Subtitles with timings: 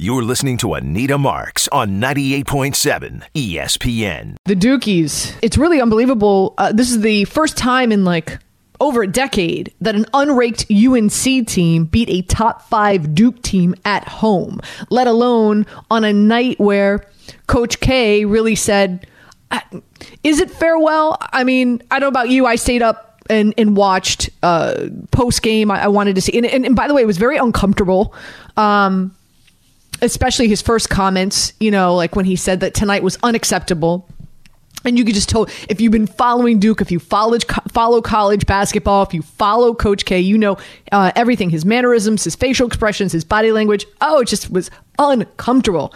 [0.00, 4.36] You're listening to Anita Marks on 98.7 ESPN.
[4.44, 5.36] The Dukies.
[5.42, 6.54] It's really unbelievable.
[6.56, 8.38] Uh, this is the first time in like
[8.78, 14.06] over a decade that an unraked UNC team beat a top five Duke team at
[14.06, 17.04] home, let alone on a night where
[17.48, 19.04] Coach K really said,
[20.22, 21.18] Is it farewell?
[21.32, 22.46] I mean, I don't know about you.
[22.46, 25.72] I stayed up and, and watched uh, post game.
[25.72, 26.38] I, I, wanted to see.
[26.38, 28.14] And, and, and, by the way, it was very uncomfortable.
[28.56, 29.14] Um,
[30.00, 34.08] especially his first comments, you know, like when he said that tonight was unacceptable.
[34.84, 38.46] And you could just tell if you've been following Duke, if you follow, follow college
[38.46, 40.56] basketball, if you follow Coach K, you know
[40.92, 43.86] uh, everything his mannerisms, his facial expressions, his body language.
[44.00, 45.92] Oh, it just was uncomfortable.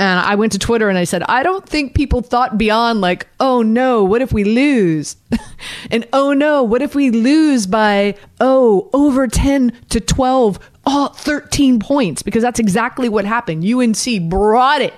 [0.00, 3.26] And I went to Twitter and I said, I don't think people thought beyond like,
[3.38, 5.16] oh no, what if we lose?
[5.90, 11.80] and oh no, what if we lose by, oh, over 10 to 12 all 13
[11.80, 13.62] points because that's exactly what happened.
[13.62, 14.94] UNC brought it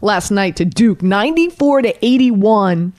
[0.00, 2.94] last night to Duke 94 to 81.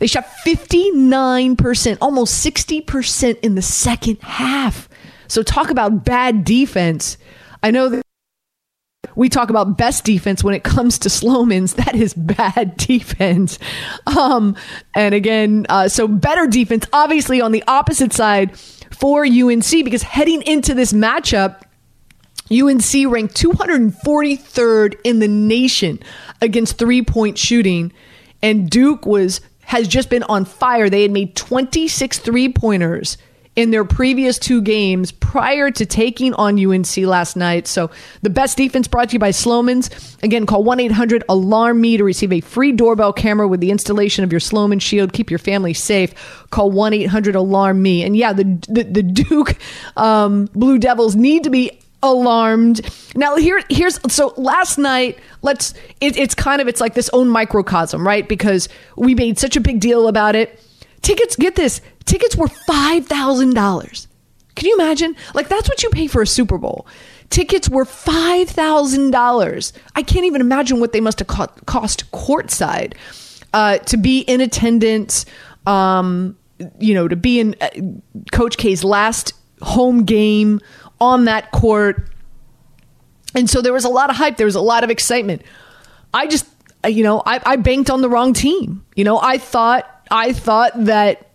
[0.00, 4.90] They shot 59%, almost 60% in the second half.
[5.28, 7.16] So talk about bad defense.
[7.62, 8.02] I know that
[9.16, 11.74] we talk about best defense when it comes to Slomin's.
[11.74, 13.58] That is bad defense.
[14.06, 14.56] Um,
[14.94, 18.56] and again, uh, so better defense, obviously on the opposite side
[18.90, 21.62] for UNC because heading into this matchup,
[22.50, 25.98] UNC ranked 243rd in the nation
[26.40, 27.92] against three point shooting,
[28.42, 30.90] and Duke was has just been on fire.
[30.90, 33.16] They had made 26 three pointers
[33.54, 37.66] in their previous two games prior to taking on UNC last night.
[37.66, 37.90] So
[38.22, 40.16] the best defense brought to you by Slomin's.
[40.22, 44.80] Again, call 1-800-ALARM-ME to receive a free doorbell camera with the installation of your Slomin
[44.80, 45.12] Shield.
[45.12, 46.14] Keep your family safe.
[46.50, 48.04] Call 1-800-ALARM-ME.
[48.04, 49.56] And yeah, the, the, the Duke
[49.96, 52.80] um, Blue Devils need to be alarmed.
[53.14, 57.28] Now here here's so last night let's it, it's kind of it's like this own
[57.28, 58.28] microcosm, right?
[58.28, 60.60] Because we made such a big deal about it
[61.02, 64.06] Tickets, get this, tickets were $5,000.
[64.54, 65.16] Can you imagine?
[65.34, 66.86] Like, that's what you pay for a Super Bowl.
[67.30, 69.72] Tickets were $5,000.
[69.94, 72.94] I can't even imagine what they must have cost courtside
[73.52, 75.26] uh, to be in attendance,
[75.66, 76.36] um,
[76.78, 77.68] you know, to be in uh,
[78.30, 79.32] Coach K's last
[79.62, 80.60] home game
[81.00, 82.10] on that court.
[83.34, 85.42] And so there was a lot of hype, there was a lot of excitement.
[86.12, 86.46] I just,
[86.86, 88.84] you know, I, I banked on the wrong team.
[88.94, 91.26] You know, I thought I thought that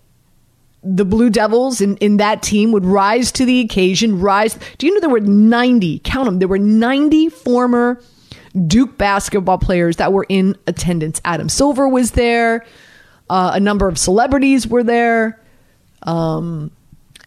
[0.84, 4.58] the Blue Devils in, in that team would rise to the occasion, rise.
[4.78, 8.00] Do you know there were 90, count them, there were 90 former
[8.68, 11.20] Duke basketball players that were in attendance.
[11.26, 12.66] Adam Silver was there,
[13.32, 15.42] uh, a number of celebrities were there.
[16.04, 16.72] Um,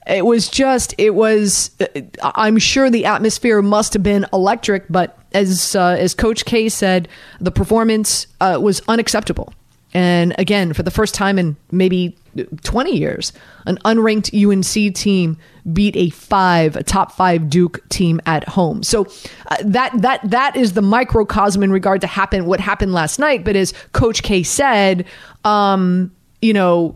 [0.06, 5.18] it was just, it was, uh, I'm sure the atmosphere must have been electric, but
[5.32, 7.08] as, uh, as Coach K said,
[7.40, 9.52] the performance uh, was unacceptable.
[9.92, 12.16] And again, for the first time in maybe
[12.62, 13.32] 20 years,
[13.66, 15.36] an unranked UNC team
[15.72, 18.82] beat a five, a top five Duke team at home.
[18.82, 19.06] So
[19.46, 23.44] uh, that that that is the microcosm in regard to happen what happened last night.
[23.44, 25.06] But as Coach K said,
[25.44, 26.94] um, you know,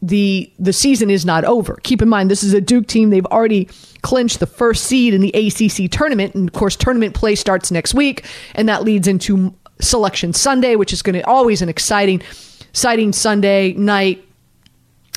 [0.00, 1.78] the the season is not over.
[1.82, 3.10] Keep in mind, this is a Duke team.
[3.10, 3.68] They've already
[4.02, 7.94] clinched the first seed in the ACC tournament, and of course, tournament play starts next
[7.94, 12.22] week, and that leads into Selection Sunday, which is going to always an exciting,
[12.60, 14.24] exciting Sunday night.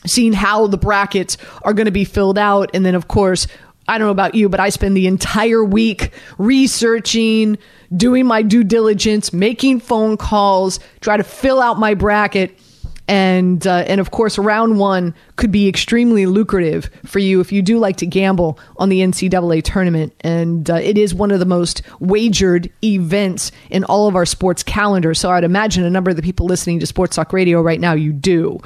[0.06, 3.48] Seeing how the brackets are going to be filled out, and then of course,
[3.88, 7.58] I don't know about you, but I spend the entire week researching,
[7.96, 12.60] doing my due diligence, making phone calls, try to fill out my bracket
[13.08, 17.62] and uh, and of course round one could be extremely lucrative for you if you
[17.62, 20.14] do like to gamble on the NCAA tournament.
[20.22, 24.64] And uh, it is one of the most wagered events in all of our sports
[24.64, 25.14] calendar.
[25.14, 27.94] So I'd imagine a number of the people listening to Sports Talk Radio right now
[27.94, 28.60] you do.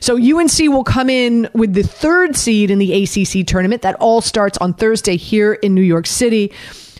[0.00, 3.82] So UNC will come in with the third seed in the ACC tournament.
[3.82, 6.52] That all starts on Thursday here in New York City.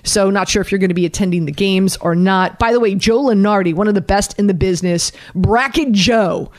[0.04, 2.58] So, not sure if you're going to be attending the games or not.
[2.58, 6.50] By the way, Joe Lunardi, one of the best in the business, Bracket Joe,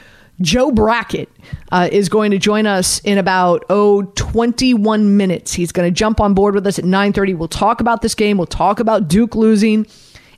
[0.41, 1.29] Joe Brackett
[1.71, 5.53] uh, is going to join us in about oh 21 minutes.
[5.53, 7.37] He's going to jump on board with us at 9:30.
[7.37, 8.37] We'll talk about this game.
[8.37, 9.85] We'll talk about Duke losing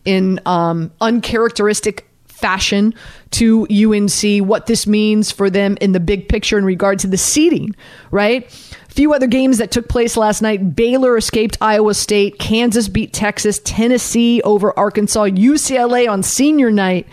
[0.04, 2.94] in um, uncharacteristic fashion
[3.32, 7.18] to UNC, what this means for them in the big picture in regard to the
[7.18, 7.74] seeding,
[8.12, 8.52] right?
[8.90, 10.76] Few other games that took place last night.
[10.76, 12.38] Baylor escaped Iowa State.
[12.40, 13.60] Kansas beat Texas.
[13.64, 15.26] Tennessee over Arkansas.
[15.26, 17.08] UCLA on senior night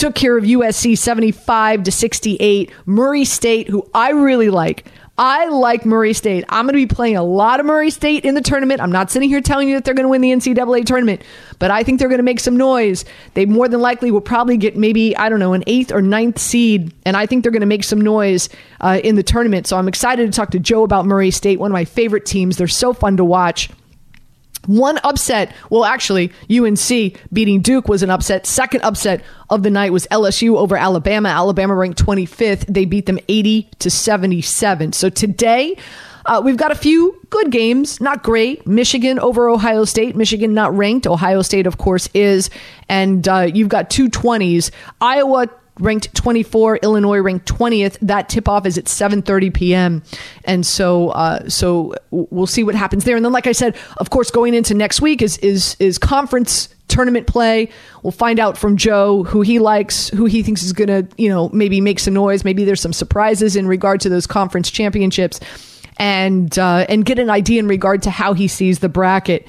[0.00, 2.72] took care of USC 75 to 68.
[2.86, 4.86] Murray State, who I really like,
[5.18, 6.46] I like Murray State.
[6.48, 8.80] I'm going to be playing a lot of Murray State in the tournament.
[8.80, 11.20] I'm not sitting here telling you that they're going to win the NCAA tournament,
[11.58, 13.04] but I think they're going to make some noise.
[13.34, 16.38] They more than likely will probably get maybe, I don't know, an eighth or ninth
[16.38, 18.48] seed, and I think they're going to make some noise
[18.80, 19.66] uh, in the tournament.
[19.66, 22.56] So I'm excited to talk to Joe about Murray State, one of my favorite teams.
[22.56, 23.68] They're so fun to watch.
[24.66, 28.46] One upset, well, actually, UNC beating Duke was an upset.
[28.46, 31.30] Second upset of the night was LSU over Alabama.
[31.30, 32.66] Alabama ranked 25th.
[32.66, 34.92] They beat them 80 to 77.
[34.92, 35.76] So today,
[36.26, 38.66] uh, we've got a few good games, not great.
[38.66, 40.14] Michigan over Ohio State.
[40.14, 41.06] Michigan not ranked.
[41.06, 42.50] Ohio State, of course, is.
[42.88, 44.70] And uh, you've got two 20s.
[45.00, 45.48] Iowa
[45.80, 50.02] ranked 24 illinois ranked 20th that tip off is at 7.30 p.m
[50.44, 53.16] and so uh, so we'll see what happens there.
[53.16, 56.68] And then like i said of course going into next week is is is conference
[56.88, 57.70] tournament play.
[58.02, 61.28] We'll find out from joe who he likes who he thinks is going to you
[61.28, 62.44] know maybe make some noise.
[62.44, 65.40] Maybe there's some surprises in regard to those conference championships.
[65.96, 69.46] And uh, and get an idea in regard to how he sees the bracket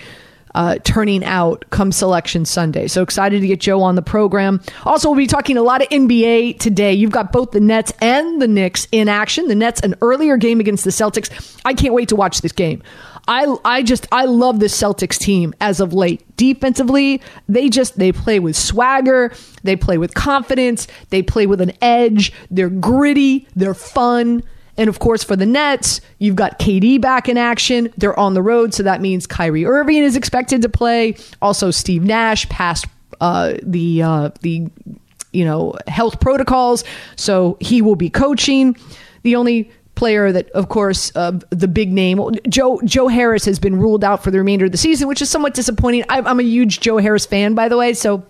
[0.55, 2.87] uh, turning out come selection Sunday.
[2.87, 4.61] So excited to get Joe on the program.
[4.85, 6.93] Also, we'll be talking a lot of NBA today.
[6.93, 9.47] You've got both the Nets and the Knicks in action.
[9.47, 11.59] The Nets, an earlier game against the Celtics.
[11.65, 12.83] I can't wait to watch this game.
[13.27, 16.23] I, I just I love this Celtics team as of late.
[16.37, 19.31] Defensively, they just they play with swagger,
[19.63, 22.33] they play with confidence, they play with an edge.
[22.49, 24.43] They're gritty, they're fun.
[24.77, 27.93] And of course, for the Nets, you've got KD back in action.
[27.97, 31.15] They're on the road, so that means Kyrie Irving is expected to play.
[31.41, 32.85] Also, Steve Nash passed
[33.19, 34.67] uh, the uh, the
[35.33, 36.83] you know health protocols,
[37.15, 38.75] so he will be coaching.
[39.23, 42.19] The only player that, of course, uh, the big name
[42.49, 45.29] Joe Joe Harris has been ruled out for the remainder of the season, which is
[45.29, 46.03] somewhat disappointing.
[46.09, 48.25] I, I'm a huge Joe Harris fan, by the way, so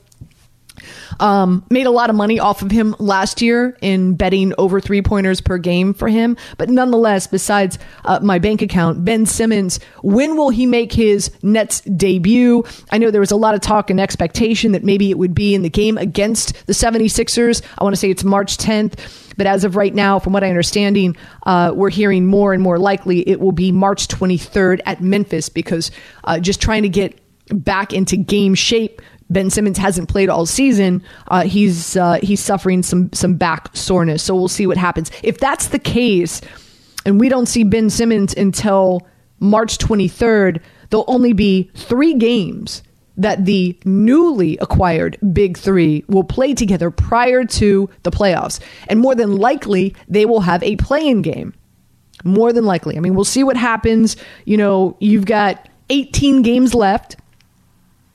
[1.19, 5.01] um, made a lot of money off of him last year in betting over three
[5.01, 6.37] pointers per game for him.
[6.57, 11.81] But nonetheless, besides uh, my bank account, Ben Simmons, when will he make his Nets
[11.81, 12.63] debut?
[12.91, 15.53] I know there was a lot of talk and expectation that maybe it would be
[15.53, 17.61] in the game against the 76ers.
[17.77, 18.99] I want to say it's March 10th.
[19.37, 22.77] But as of right now, from what I understanding, uh, we're hearing more and more
[22.77, 25.91] likely it will be March 23rd at Memphis because
[26.25, 31.03] uh, just trying to get back into game shape Ben Simmons hasn't played all season.
[31.27, 34.23] Uh, he's uh, he's suffering some some back soreness.
[34.23, 35.09] So we'll see what happens.
[35.23, 36.41] If that's the case,
[37.05, 39.07] and we don't see Ben Simmons until
[39.39, 42.83] March 23rd, there'll only be three games
[43.17, 48.59] that the newly acquired Big Three will play together prior to the playoffs.
[48.87, 51.53] And more than likely, they will have a play-in game.
[52.23, 52.97] More than likely.
[52.97, 54.15] I mean, we'll see what happens.
[54.45, 57.17] You know, you've got 18 games left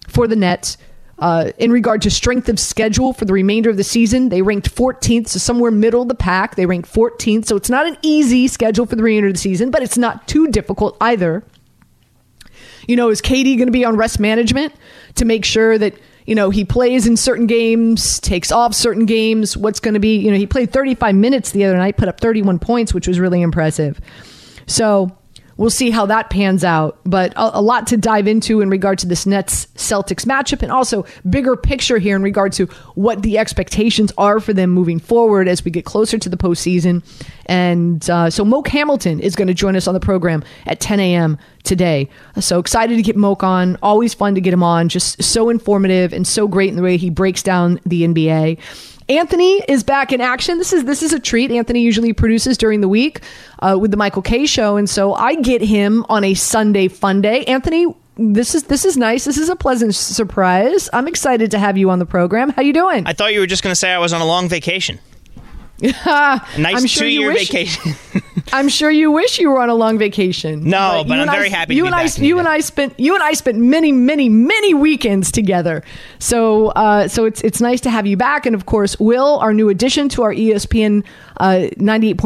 [0.09, 0.79] for the Nets.
[1.19, 4.75] Uh, in regard to strength of schedule for the remainder of the season, they ranked
[4.75, 6.57] 14th, so somewhere middle of the pack.
[6.57, 9.71] They ranked 14th, so it's not an easy schedule for the remainder of the season,
[9.71, 11.43] but it's not too difficult either.
[12.87, 14.75] You know, is KD going to be on rest management
[15.15, 15.95] to make sure that
[16.27, 19.57] you know he plays in certain games, takes off certain games?
[19.57, 20.19] What's going to be?
[20.19, 23.19] You know, he played 35 minutes the other night, put up 31 points, which was
[23.19, 24.01] really impressive.
[24.67, 25.17] So
[25.57, 26.99] we'll see how that pans out.
[27.05, 30.71] But a, a, lot to dive into in regard to this Nets Celtics matchup, and
[30.71, 35.49] also bigger picture here in regard to what the expectations are for them moving forward
[35.49, 37.05] as we get closer to the postseason.
[37.47, 41.01] And uh, so Moke Hamilton is going to join us on the program at 10
[41.01, 41.39] a.m.
[41.63, 42.09] today.
[42.41, 43.77] So excited to get Moke on.
[43.83, 44.89] Always fun to get him on.
[44.89, 48.59] Just so informative and so great in the way he breaks down the NBA.
[49.09, 50.59] Anthony is back in action.
[50.59, 51.51] This is this is a treat.
[51.51, 53.21] Anthony usually produces during the week
[53.61, 57.23] uh, with the Michael Kay show, and so I get him on a Sunday fun
[57.23, 57.45] day.
[57.45, 57.87] Anthony,
[58.17, 59.25] this is this is nice.
[59.25, 60.89] This is a pleasant surprise.
[60.93, 62.51] I'm excited to have you on the program.
[62.51, 63.07] How you doing?
[63.07, 64.99] I thought you were just going to say I was on a long vacation.
[65.81, 67.95] nice sure two-year vacation.
[68.53, 70.65] I'm sure you wish you were on a long vacation.
[70.65, 71.75] No, but, but I'm very I, happy.
[71.75, 75.31] You and I, you and I spent you and I spent many, many, many weekends
[75.31, 75.83] together.
[76.19, 78.47] So, uh, so it's it's nice to have you back.
[78.47, 81.05] And of course, Will, our new addition to our ESPN
[81.39, 82.17] uh, 98.7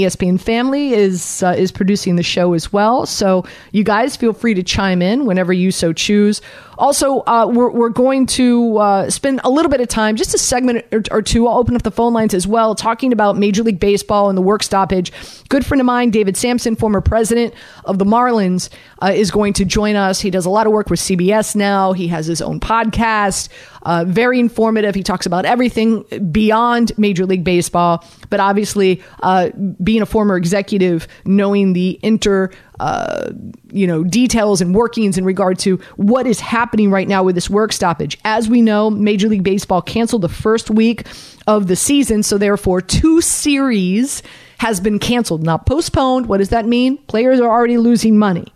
[0.00, 3.06] ESPN family, is uh, is producing the show as well.
[3.06, 6.40] So, you guys feel free to chime in whenever you so choose.
[6.78, 10.38] Also, uh, we're, we're going to uh, spend a little bit of time, just a
[10.38, 11.48] segment or, or, two.
[11.48, 14.42] I'll open up the phone lines as well, talking about Major League Baseball and the
[14.42, 15.10] work stoppage.
[15.48, 17.52] Good friend of mine, David Samson, former president
[17.84, 18.68] of the Marlins,
[19.02, 20.20] uh, is going to join us.
[20.20, 21.94] He does a lot of work with CBS now.
[21.94, 23.48] He has his own podcast,
[23.82, 24.94] uh, very informative.
[24.94, 29.50] He talks about everything beyond Major League Baseball, but obviously, uh,
[29.82, 33.32] being a former executive, knowing the inter uh,
[33.72, 37.50] you know details and workings in regard to what is happening right now with this
[37.50, 38.18] work stoppage.
[38.24, 41.06] As we know, Major League Baseball canceled the first week
[41.46, 44.22] of the season, so therefore two series
[44.58, 46.26] has been canceled, not postponed.
[46.26, 46.98] What does that mean?
[47.06, 48.46] Players are already losing money.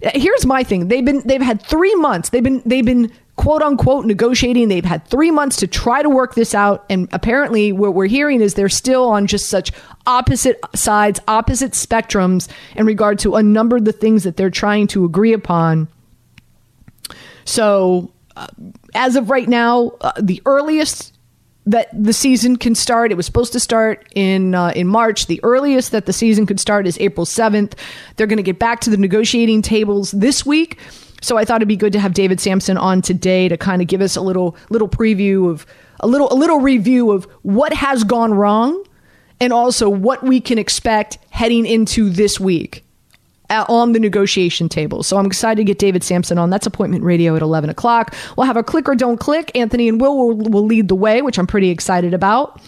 [0.00, 0.88] Here's my thing.
[0.88, 2.28] They've been they've had 3 months.
[2.30, 4.68] They've been they've been quote unquote negotiating.
[4.68, 8.40] They've had 3 months to try to work this out and apparently what we're hearing
[8.40, 9.72] is they're still on just such
[10.06, 14.86] opposite sides, opposite spectrums in regard to a number of the things that they're trying
[14.88, 15.88] to agree upon.
[17.44, 18.46] So, uh,
[18.94, 21.14] as of right now, uh, the earliest
[21.66, 23.10] that the season can start.
[23.10, 25.26] It was supposed to start in uh, in March.
[25.26, 27.74] The earliest that the season could start is April seventh.
[28.16, 30.78] They're going to get back to the negotiating tables this week.
[31.24, 33.88] So I thought it'd be good to have David Samson on today to kind of
[33.88, 35.64] give us a little little preview of
[36.00, 38.84] a little a little review of what has gone wrong
[39.40, 42.84] and also what we can expect heading into this week
[43.48, 45.02] uh, on the negotiation table.
[45.02, 46.50] So I'm excited to get David Samson on.
[46.50, 48.14] That's appointment radio at 11 o'clock.
[48.36, 49.50] We'll have a click or don't click.
[49.54, 52.60] Anthony and Will will, will lead the way, which I'm pretty excited about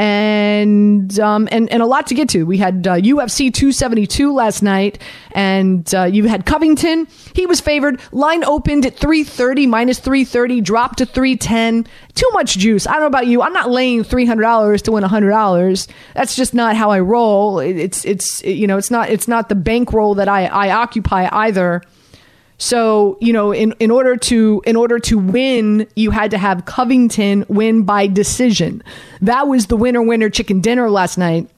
[0.00, 2.44] and um, and and a lot to get to.
[2.44, 4.98] We had uh, UFC 272 last night,
[5.32, 7.06] and uh, you had Covington.
[7.34, 8.00] He was favored.
[8.10, 11.86] Line opened at 330 minus 330, dropped to 310.
[12.14, 12.86] Too much juice.
[12.86, 13.42] I don't know about you.
[13.42, 15.88] I'm not laying $300 to win $100.
[16.14, 17.58] That's just not how I roll.
[17.58, 21.82] It's it's you know it's not it's not the bankroll that I I occupy either.
[22.60, 26.66] So, you know, in, in order to in order to win, you had to have
[26.66, 28.82] Covington win by decision.
[29.22, 31.48] That was the winner winner chicken dinner last night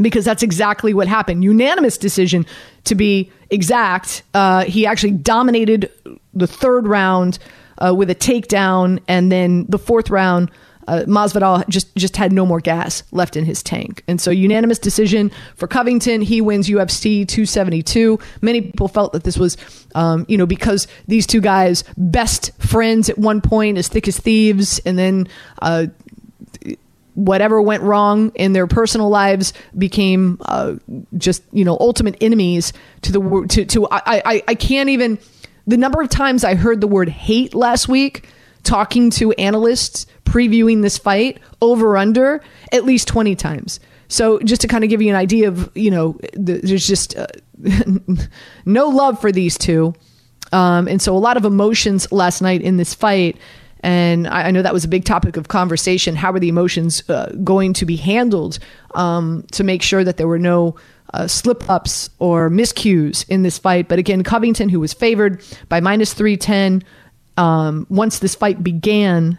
[0.00, 1.42] because that's exactly what happened.
[1.42, 2.46] Unanimous decision
[2.84, 4.22] to be exact.
[4.32, 5.90] Uh, he actually dominated
[6.32, 7.40] the third round
[7.78, 10.52] uh, with a takedown, and then the fourth round
[10.88, 14.78] uh, Masvidal just just had no more gas left in his tank, and so unanimous
[14.78, 16.22] decision for Covington.
[16.22, 18.18] He wins UFC 272.
[18.40, 19.56] Many people felt that this was,
[19.94, 24.18] um, you know, because these two guys best friends at one point, as thick as
[24.18, 25.28] thieves, and then.
[25.60, 25.86] Uh,
[27.14, 30.74] whatever went wrong in their personal lives became uh,
[31.18, 32.72] just you know ultimate enemies
[33.02, 35.18] to the to to I, I I can't even
[35.66, 38.26] the number of times I heard the word hate last week
[38.62, 43.78] talking to analysts previewing this fight over under at least 20 times.
[44.08, 47.16] So just to kind of give you an idea of, you know, the, there's just
[47.16, 47.26] uh,
[48.64, 49.94] no love for these two.
[50.52, 53.36] Um, and so a lot of emotions last night in this fight.
[53.80, 56.16] And I, I know that was a big topic of conversation.
[56.16, 58.58] How are the emotions uh, going to be handled
[58.94, 60.76] um, to make sure that there were no
[61.12, 63.88] uh, slip ups or miscues in this fight?
[63.88, 66.82] But again, Covington, who was favored by minus 310
[67.36, 69.38] um, once this fight began,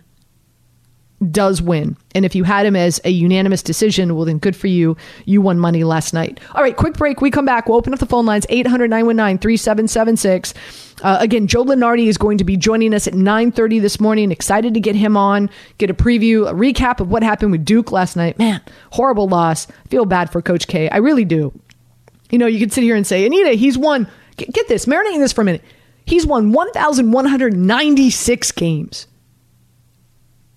[1.31, 1.97] does win.
[2.15, 4.95] And if you had him as a unanimous decision, well, then good for you.
[5.25, 6.39] You won money last night.
[6.53, 7.21] All right, quick break.
[7.21, 7.67] We come back.
[7.67, 10.53] We'll open up the phone lines 800 919 3776.
[11.01, 14.31] Uh, again, Joe Lunardi is going to be joining us at 9.30 this morning.
[14.31, 17.91] Excited to get him on, get a preview, a recap of what happened with Duke
[17.91, 18.37] last night.
[18.37, 18.61] Man,
[18.91, 19.67] horrible loss.
[19.89, 20.89] feel bad for Coach K.
[20.89, 21.51] I really do.
[22.29, 24.07] You know, you could sit here and say, Anita, he's won.
[24.37, 25.63] Get, get this, marinating this for a minute.
[26.05, 29.07] He's won 1,196 games.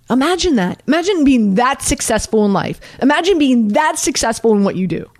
[0.08, 0.82] Imagine that.
[0.86, 2.80] Imagine being that successful in life.
[3.02, 5.10] Imagine being that successful in what you do.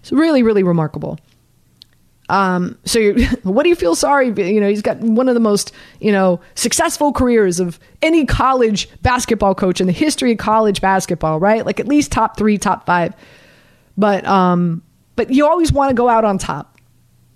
[0.00, 1.18] It's really, really remarkable.
[2.28, 4.28] Um, so, what do you feel sorry?
[4.28, 8.88] You know, he's got one of the most, you know, successful careers of any college
[9.02, 11.66] basketball coach in the history of college basketball, right?
[11.66, 13.14] Like at least top three, top five.
[13.96, 14.82] But, um,
[15.16, 16.78] but you always want to go out on top.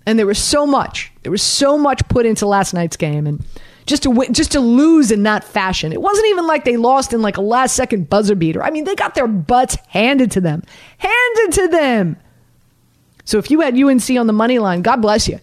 [0.07, 3.27] And there was so much, there was so much put into last night's game.
[3.27, 3.43] And,
[3.85, 5.91] just to win, just to lose in that fashion.
[5.91, 8.63] It wasn't even like they lost in like a last second buzzer beater.
[8.63, 10.63] I mean, they got their butts handed to them,
[10.97, 12.17] handed to them.
[13.25, 15.39] So if you had UNC on the money line, God bless you.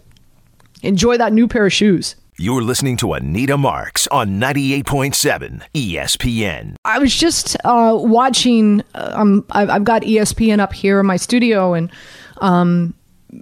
[0.83, 2.17] Enjoy that new pair of shoes.
[2.39, 6.77] You're listening to Anita Marks on 98.7 ESPN.
[6.85, 8.83] I was just uh, watching.
[8.95, 11.91] Uh, um, I've, I've, got ESPN up here in my studio, and
[12.39, 12.95] um,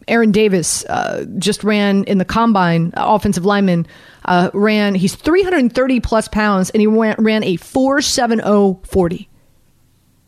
[0.08, 3.86] Aaron Davis uh, just ran in the combine, offensive lineman
[4.24, 9.28] uh, ran, he's 330 plus pounds, and he went, ran a 470 40.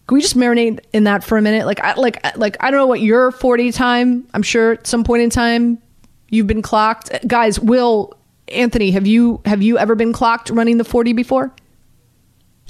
[0.07, 1.66] Can we just marinate in that for a minute?
[1.66, 4.26] Like, I, like, like I don't know what your 40 time.
[4.35, 5.78] I'm sure at some point in time
[6.28, 7.61] you've been clocked, guys.
[7.61, 8.12] Will
[8.49, 11.52] Anthony, have you have you ever been clocked running the 40 before?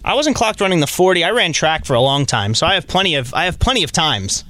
[0.05, 1.25] I wasn't clocked running the 40.
[1.25, 3.83] I ran track for a long time, so I have plenty of I have plenty
[3.83, 4.45] of times,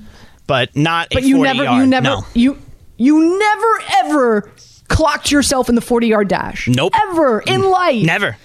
[0.47, 1.09] but not.
[1.13, 1.81] But you never, yard.
[1.81, 2.27] you never, no.
[2.35, 2.59] you
[2.97, 4.51] you never ever
[4.89, 6.69] clocked yourself in the 40 yard dash.
[6.69, 6.93] Nope.
[7.11, 8.05] Ever in life.
[8.05, 8.37] Never.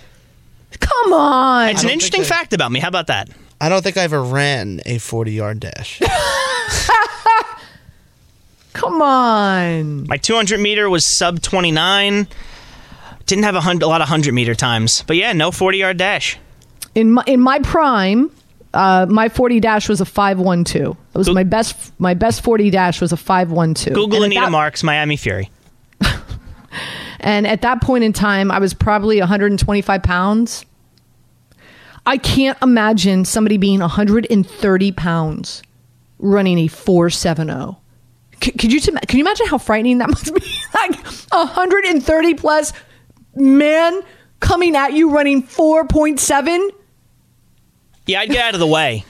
[0.80, 1.70] Come on.
[1.70, 2.80] It's an interesting fact about me.
[2.80, 3.30] How about that?
[3.60, 6.02] I don't think I ever ran a 40 yard dash.
[8.74, 10.08] Come on.
[10.08, 12.28] My 200 meter was sub 29.
[13.26, 15.04] Didn't have a, hundred, a lot of 100 meter times.
[15.08, 16.38] But yeah, no 40 yard dash.
[16.94, 18.32] In my, in my prime,
[18.78, 20.96] Uh, my 40 dash was a 512.
[21.14, 21.92] It was my best.
[22.00, 23.96] My best 40 dash was a 512.
[23.96, 25.50] Google And Anita that- Marks, Miami Fury.
[27.20, 30.66] And at that point in time, I was probably 125 pounds.
[32.06, 35.64] I can't imagine somebody being 130 pounds
[36.20, 37.76] running a 470.
[38.44, 40.42] C- could you can you imagine how frightening that must be?
[40.76, 40.96] like
[41.32, 42.72] 130 plus
[43.36, 44.00] man
[44.40, 46.70] coming at you running 4.7.
[48.08, 49.06] Yeah, I'd get out of the way.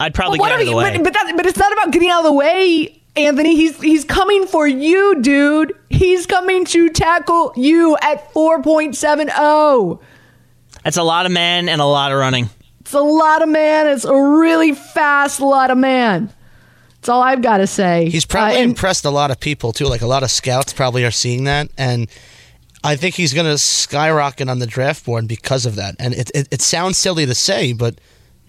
[0.00, 0.96] I'd probably What get out of the you- way.
[0.96, 3.54] But, but, that, but it's not about getting out of the way, Anthony.
[3.54, 5.72] He's he's coming for you, dude.
[5.88, 10.00] He's coming to tackle you at 4.70.
[10.82, 12.50] That's a lot of man and a lot of running.
[12.80, 13.86] It's a lot of man.
[13.86, 16.30] It's a really fast lot of man.
[16.96, 18.08] That's all I've got to say.
[18.10, 19.86] He's probably Uh, and- impressed a lot of people too.
[19.86, 22.08] Like a lot of scouts probably are seeing that, and
[22.84, 25.96] I think he's going to skyrocket on the draft board because of that.
[25.98, 27.98] And it, it it sounds silly to say, but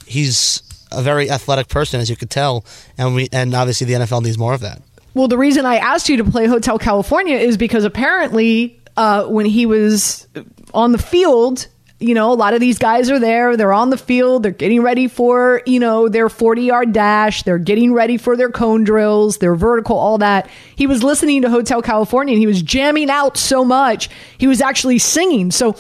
[0.06, 0.62] he's
[0.92, 2.66] a very athletic person, as you could tell,
[2.98, 4.82] and we and obviously the NFL needs more of that.
[5.14, 9.46] Well, the reason I asked you to play Hotel California is because apparently, uh, when
[9.46, 10.28] he was
[10.74, 11.68] on the field,
[12.00, 13.56] you know, a lot of these guys are there.
[13.56, 14.44] They're on the field.
[14.44, 17.44] They're getting ready for, you know, their 40 yard dash.
[17.44, 20.50] They're getting ready for their cone drills, their vertical, all that.
[20.76, 24.10] He was listening to Hotel California and he was jamming out so much.
[24.38, 25.52] He was actually singing.
[25.52, 25.78] So,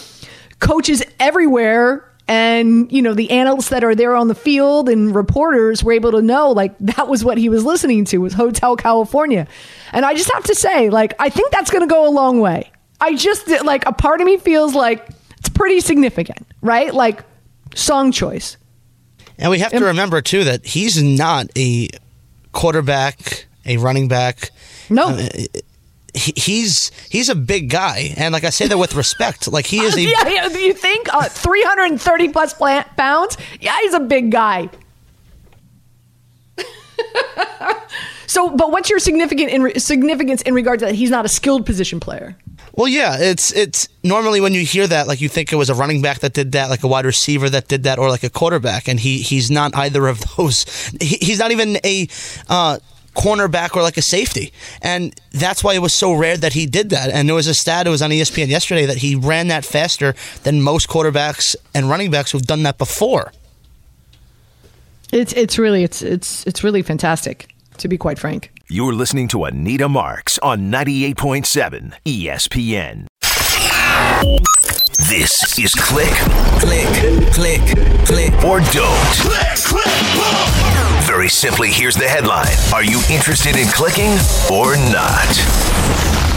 [0.59, 5.83] coaches everywhere and you know the analysts that are there on the field and reporters
[5.83, 9.47] were able to know like that was what he was listening to was hotel california
[9.91, 12.39] and i just have to say like i think that's going to go a long
[12.39, 15.07] way i just like a part of me feels like
[15.45, 16.93] it's pretty significant right?
[16.93, 17.23] Like
[17.75, 18.57] song choice.
[19.37, 21.89] And we have to remember too that he's not a
[22.51, 24.51] quarterback, a running back.
[24.89, 25.17] no.
[26.13, 29.51] He, he's he's a big guy, and like I say that with respect.
[29.51, 30.47] Like he is a yeah, yeah.
[30.47, 33.37] You think uh, 330 plus pla- pounds?
[33.59, 34.69] Yeah he's a big guy.
[38.27, 41.29] So but what's your significant in re- significance in regard to that he's not a
[41.29, 42.35] skilled position player
[42.75, 45.73] Well, yeah, it's it's normally when you hear that, like you think it was a
[45.73, 48.29] running back that did that, like a wide receiver that did that, or like a
[48.29, 50.65] quarterback, and he he's not either of those.
[50.99, 52.07] He, he's not even a
[52.49, 52.79] uh,
[53.15, 56.89] cornerback or like a safety, and that's why it was so rare that he did
[56.89, 57.09] that.
[57.11, 60.13] And there was a stat, it was on ESPN yesterday, that he ran that faster
[60.43, 63.31] than most quarterbacks and running backs who've done that before.
[65.13, 67.47] It's it's really it's it's it's really fantastic
[67.77, 68.51] to be quite frank.
[68.67, 73.05] You're listening to Anita Marks on 98.7 ESPN.
[75.07, 76.09] This is Click,
[76.59, 76.87] Click,
[77.31, 77.61] click,
[78.07, 78.33] click.
[78.43, 79.13] or Don't.
[79.21, 79.85] Click, click,
[81.03, 84.13] Very simply, here's the headline Are you interested in clicking
[84.51, 86.34] or not?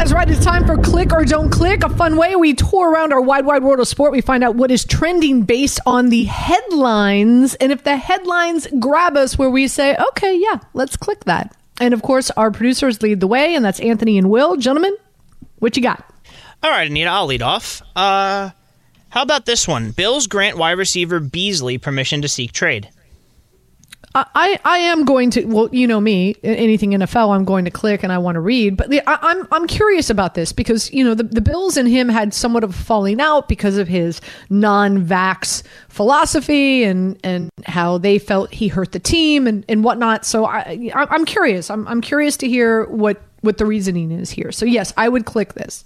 [0.00, 0.30] That's right.
[0.30, 3.44] It's time for Click or Don't Click, a fun way we tour around our wide,
[3.44, 4.12] wide world of sport.
[4.12, 7.54] We find out what is trending based on the headlines.
[7.56, 11.54] And if the headlines grab us where we say, okay, yeah, let's click that.
[11.82, 14.56] And of course, our producers lead the way, and that's Anthony and Will.
[14.56, 14.96] Gentlemen,
[15.58, 16.02] what you got?
[16.62, 17.82] All right, Anita, I'll lead off.
[17.94, 18.52] Uh,
[19.10, 19.90] how about this one?
[19.90, 22.88] Bills grant wide receiver Beasley permission to seek trade.
[24.14, 28.02] I, I am going to well you know me anything NFL I'm going to click
[28.02, 28.76] and I want to read.
[28.76, 31.88] But the, I, I'm I'm curious about this because you know the, the Bills and
[31.88, 37.98] him had somewhat of a falling out because of his non-vax philosophy and and how
[37.98, 40.24] they felt he hurt the team and, and whatnot.
[40.24, 41.70] So I- I'm curious.
[41.70, 44.50] I'm I'm curious to hear what what the reasoning is here.
[44.50, 45.84] So yes I would click this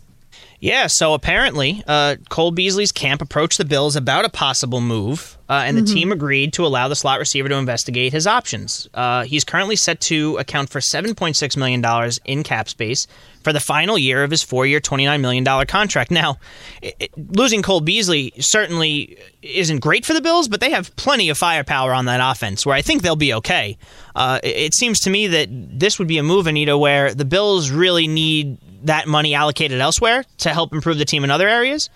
[0.64, 5.62] Yeah, so apparently, uh, Cole Beasley's camp approached the Bills about a possible move, uh,
[5.66, 8.88] and the team agreed to allow the slot receiver to investigate his options.
[8.94, 13.06] Uh, he's currently set to account for $7.6 million in cap space
[13.42, 16.10] for the final year of his four year, $29 million contract.
[16.10, 16.38] Now,
[16.80, 21.28] it, it- losing Cole Beasley certainly isn't great for the Bills, but they have plenty
[21.28, 23.76] of firepower on that offense where I think they'll be okay.
[24.14, 27.70] Uh, it, seems to me that this would be a move, Anita, where the Bills
[27.70, 31.90] really need that money allocated elsewhere to help improve the team in other areas.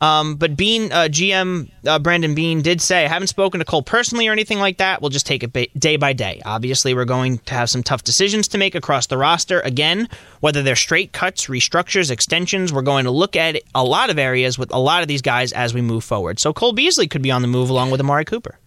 [0.00, 3.82] Um, but Beane, uh, GM uh, Brandon Beane did say, I haven't spoken to Cole
[3.82, 5.02] personally or anything like that.
[5.02, 6.40] We'll just take it ba- day by day.
[6.46, 9.60] Obviously, we're going to have some tough decisions to make across the roster.
[9.60, 10.08] Again,
[10.40, 14.58] whether they're straight cuts, restructures, extensions, we're going to look at a lot of areas
[14.58, 16.40] with a lot of these guys as we move forward.
[16.40, 18.59] So Cole Beasley could be on the move along with Amari Cooper.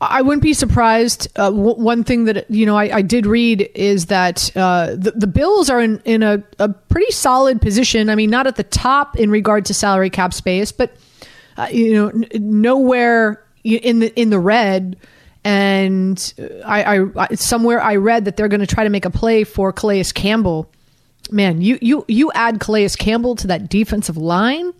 [0.00, 1.28] I wouldn't be surprised.
[1.36, 5.12] Uh, w- one thing that you know I, I did read is that uh, the
[5.12, 8.10] the Bills are in, in a, a pretty solid position.
[8.10, 10.94] I mean, not at the top in regard to salary cap space, but
[11.56, 14.98] uh, you know, n- nowhere in the in the red.
[15.44, 19.10] And I, I, I somewhere I read that they're going to try to make a
[19.10, 20.70] play for Calais Campbell.
[21.30, 24.72] Man, you you you add Calais Campbell to that defensive line,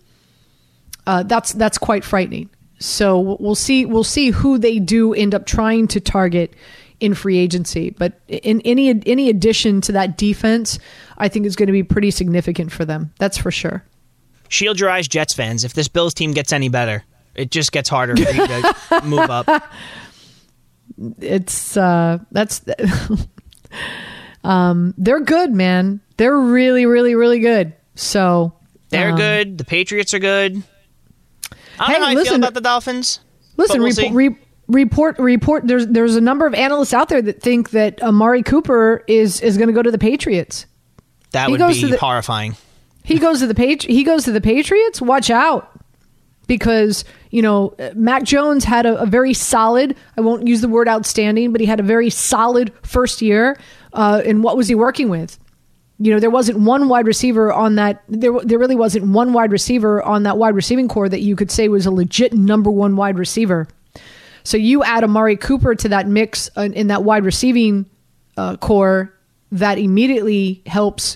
[1.07, 2.49] uh, that's that's quite frightening.
[2.83, 3.85] So we'll see.
[3.85, 6.53] We'll see who they do end up trying to target
[6.99, 7.91] in free agency.
[7.91, 10.79] But in any any addition to that defense,
[11.17, 13.13] I think is going to be pretty significant for them.
[13.19, 13.85] That's for sure.
[14.49, 15.63] Shield your eyes, Jets fans.
[15.63, 19.29] If this Bills team gets any better, it just gets harder for you to move
[19.29, 19.71] up.
[21.21, 22.65] It's uh, that's
[24.43, 26.01] um, they're good, man.
[26.17, 27.71] They're really, really, really good.
[27.95, 28.51] So
[28.89, 29.57] They're um, good.
[29.57, 30.63] The Patriots are good.
[31.79, 33.19] I don't Hey, know how I feel listen- about the Dolphins.
[33.57, 35.67] Listen, we'll report, re- report, report.
[35.67, 39.57] There's there's a number of analysts out there that think that Amari Cooper is is
[39.57, 40.65] going to go to the Patriots.
[41.31, 42.55] that he would goes be to the- horrifying.
[43.03, 45.01] He goes to the Patri- He goes to the Patriots.
[45.01, 45.69] Watch out,
[46.47, 49.95] because you know Mac Jones had a, a very solid.
[50.17, 53.57] I won't use the word outstanding, but he had a very solid first year.
[53.93, 55.37] Uh, and what was he working with?
[56.03, 58.03] You know, there wasn't one wide receiver on that.
[58.09, 61.49] There, there really wasn't one wide receiver on that wide receiving core that you could
[61.49, 63.69] say was a legit number one wide receiver.
[64.43, 67.85] So you add Amari Cooper to that mix uh, in that wide receiving
[68.35, 69.13] uh, core,
[69.53, 71.15] that immediately helps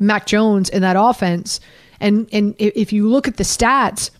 [0.00, 1.60] Mac Jones in that offense.
[2.00, 4.10] And and if you look at the stats,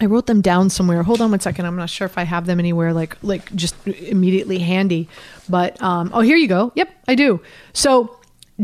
[0.00, 1.04] I wrote them down somewhere.
[1.04, 1.66] Hold on one second.
[1.66, 5.08] I'm not sure if I have them anywhere, like like just immediately handy.
[5.48, 6.72] But um, oh, here you go.
[6.74, 7.40] Yep, I do.
[7.74, 8.18] So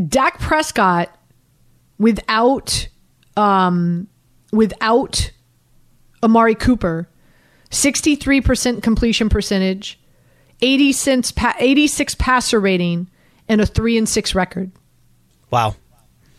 [0.07, 1.09] Dak Prescott,
[1.99, 2.87] without
[3.37, 4.07] um,
[4.51, 5.31] without
[6.23, 7.07] Amari Cooper,
[7.69, 9.99] 63% completion percentage,
[10.61, 13.09] 80 cents pa- 86 passer rating,
[13.47, 14.71] and a three and six record.
[15.49, 15.75] Wow.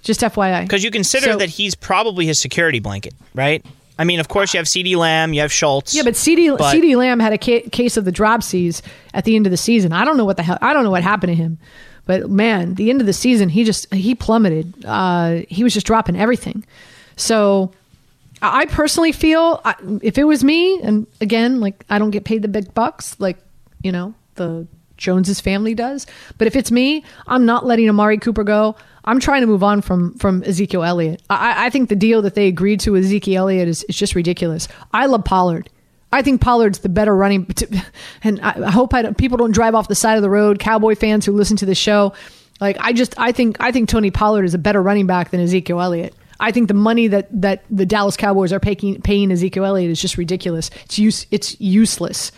[0.02, 0.62] Just FYI.
[0.62, 3.64] Because you consider So- that he's probably his security blanket, right?
[3.98, 5.94] I mean, of course, you have CeeDee Lamb, you have Schultz.
[5.94, 8.80] Yeah, but CD But- CeeDee Lamb had a ca- case of the dropsies
[9.14, 9.92] at the end of the season.
[9.92, 10.58] I don't know what the hell.
[10.60, 11.58] I don't know what happened to him,
[12.04, 14.84] but man, the end of the season, he just he plummeted.
[14.84, 16.64] Uh, he was just dropping everything.
[17.16, 17.72] So,
[18.40, 19.62] I personally feel
[20.02, 23.38] if it was me, and again, like I don't get paid the big bucks, like
[23.82, 26.06] you know the Joneses family does.
[26.38, 28.76] But if it's me, I'm not letting Amari Cooper go.
[29.04, 31.22] I'm trying to move on from from Ezekiel Elliott.
[31.28, 34.14] I, I think the deal that they agreed to with Ezekiel Elliott is, is just
[34.14, 34.68] ridiculous.
[34.92, 35.68] I love Pollard.
[36.12, 37.48] I think Pollard's the better running,
[38.22, 40.58] and I I hope I don't, people don't drive off the side of the road.
[40.58, 42.12] Cowboy fans who listen to the show,
[42.60, 45.40] like I just I think I think Tony Pollard is a better running back than
[45.40, 46.14] Ezekiel Elliott.
[46.38, 50.00] I think the money that that the Dallas Cowboys are paying paying Ezekiel Elliott is
[50.00, 50.70] just ridiculous.
[50.84, 52.30] It's use it's useless.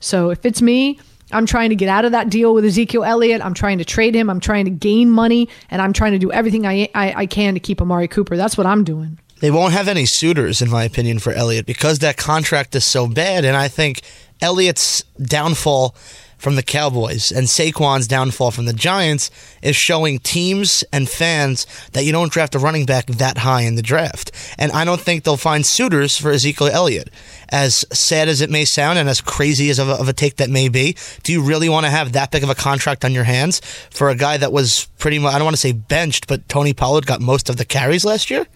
[0.00, 0.98] So if it's me,
[1.30, 3.42] I'm trying to get out of that deal with Ezekiel Elliott.
[3.44, 4.28] I'm trying to trade him.
[4.28, 7.54] I'm trying to gain money, and I'm trying to do everything I I, I can
[7.54, 8.36] to keep Amari Cooper.
[8.36, 9.18] That's what I'm doing.
[9.42, 13.08] They won't have any suitors, in my opinion, for Elliott because that contract is so
[13.08, 13.44] bad.
[13.44, 14.02] And I think
[14.40, 15.96] Elliott's downfall
[16.38, 22.04] from the Cowboys and Saquon's downfall from the Giants is showing teams and fans that
[22.04, 24.30] you don't draft a running back that high in the draft.
[24.58, 27.10] And I don't think they'll find suitors for Ezekiel Elliott.
[27.52, 30.36] As sad as it may sound and as crazy as of a, of a take
[30.36, 33.12] that may be, do you really want to have that big of a contract on
[33.12, 33.60] your hands
[33.90, 36.72] for a guy that was pretty much, I don't want to say benched, but Tony
[36.72, 38.46] Pollard got most of the carries last year?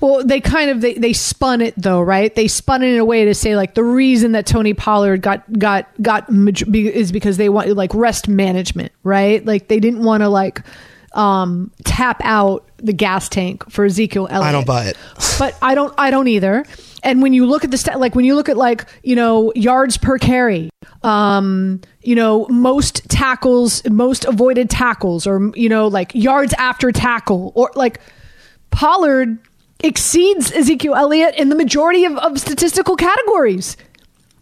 [0.00, 2.34] Well, they kind of they, they spun it though, right?
[2.34, 5.52] They spun it in a way to say like the reason that Tony Pollard got
[5.58, 9.44] got got is because they want like rest management, right?
[9.44, 10.62] Like they didn't want to like
[11.14, 14.48] um tap out the gas tank for Ezekiel Elliott.
[14.48, 14.96] I don't buy it.
[15.38, 16.64] but I don't I don't either.
[17.02, 19.52] And when you look at the stat, like when you look at like you know
[19.54, 20.70] yards per carry,
[21.02, 27.52] um, you know most tackles, most avoided tackles, or you know like yards after tackle,
[27.54, 28.00] or like
[28.70, 29.38] Pollard
[29.80, 33.76] exceeds Ezekiel Elliott in the majority of, of statistical categories,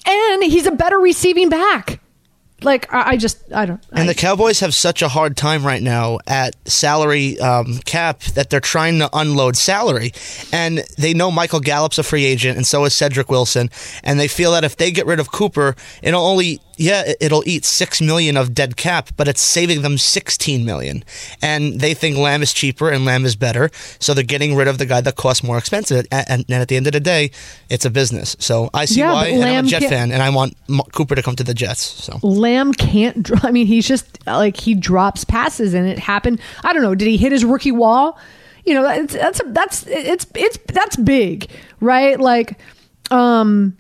[0.07, 2.01] and he's a better receiving back.
[2.63, 3.83] Like I, I just I don't.
[3.91, 8.21] And I- the Cowboys have such a hard time right now at salary um, cap
[8.35, 10.13] that they're trying to unload salary.
[10.53, 13.69] And they know Michael Gallup's a free agent, and so is Cedric Wilson.
[14.03, 17.43] And they feel that if they get rid of Cooper, it'll only yeah it- it'll
[17.47, 21.05] eat six million of dead cap, but it's saving them sixteen million.
[21.43, 24.79] And they think Lamb is cheaper and Lamb is better, so they're getting rid of
[24.79, 26.07] the guy that costs more expensive.
[26.11, 27.31] And, and, and at the end of the day,
[27.71, 28.37] it's a business.
[28.39, 31.15] So I see Yeah, why, and I'm a Jet fan, and I want M- Cooper
[31.15, 31.83] to come to the Jets.
[31.85, 32.19] So.
[32.23, 33.31] Lamb can't.
[33.45, 36.41] I mean, he's just like he drops passes, and it happened.
[36.65, 36.95] I don't know.
[36.95, 38.19] Did he hit his rookie wall?
[38.65, 41.49] You know, that's that's that's it's it's that's big,
[41.81, 42.19] right?
[42.19, 42.59] Like,
[43.13, 43.77] um,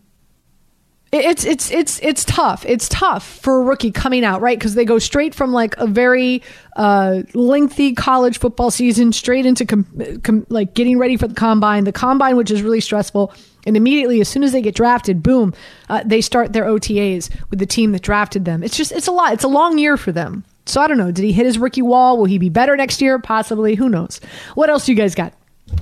[1.13, 2.65] it's it's it's it's tough.
[2.67, 4.59] It's tough for a rookie coming out, right?
[4.59, 6.43] Because they go straight from like a very
[6.75, 11.85] uh, lengthy college football season straight into com- com- like getting ready for the combine.
[11.85, 13.33] The combine, which is really stressful,
[13.67, 15.55] and immediately as soon as they get drafted, boom,
[15.89, 18.63] uh, they start their OTAs with the team that drafted them.
[18.63, 19.33] It's just it's a lot.
[19.33, 20.45] It's a long year for them.
[20.67, 21.13] So I don't know.
[21.13, 22.19] Did he hit his rookie wall?
[22.19, 23.21] Will he be better next year?
[23.21, 23.77] Possibly.
[23.77, 24.21] Who knows?
[24.57, 25.33] What else you guys got?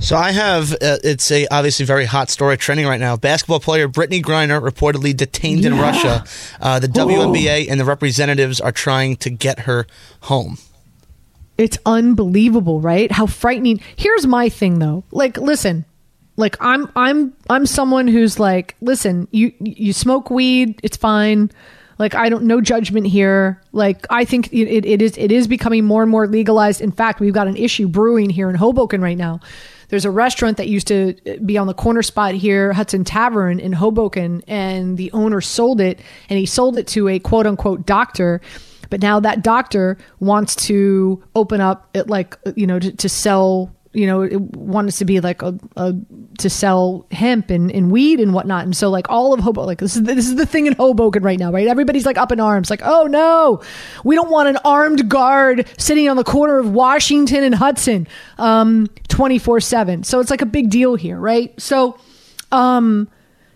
[0.01, 3.16] So I have uh, it's a obviously very hot story trending right now.
[3.16, 6.25] Basketball player Brittney Griner reportedly detained in Russia.
[6.61, 9.87] Uh, the WNBA and the representatives are trying to get her
[10.23, 10.59] home.
[11.57, 13.11] It's unbelievable, right?
[13.12, 13.81] How frightening.
[13.97, 15.05] Here's my thing though.
[15.11, 15.85] Like listen.
[16.37, 21.51] Like I'm I'm I'm someone who's like, listen, you you smoke weed, it's fine.
[21.99, 23.61] Like I don't no judgment here.
[23.73, 26.81] Like I think it, it is it is becoming more and more legalized.
[26.81, 29.40] In fact, we've got an issue brewing here in Hoboken right now.
[29.88, 33.73] There's a restaurant that used to be on the corner spot here, Hudson Tavern in
[33.73, 38.40] Hoboken, and the owner sold it, and he sold it to a quote unquote doctor.
[38.90, 43.75] But now that doctor wants to open up it like you know to, to sell
[43.94, 45.94] you know it wants to be like a, a
[46.38, 49.78] to sell hemp and, and weed and whatnot and so like all of Hoboken like
[49.78, 52.40] this is this is the thing in Hoboken right now right everybody's like up in
[52.40, 53.62] arms like oh no
[54.04, 58.07] we don't want an armed guard sitting on the corner of Washington and Hudson
[58.38, 61.98] um 24 7 so it's like a big deal here right so
[62.52, 63.09] um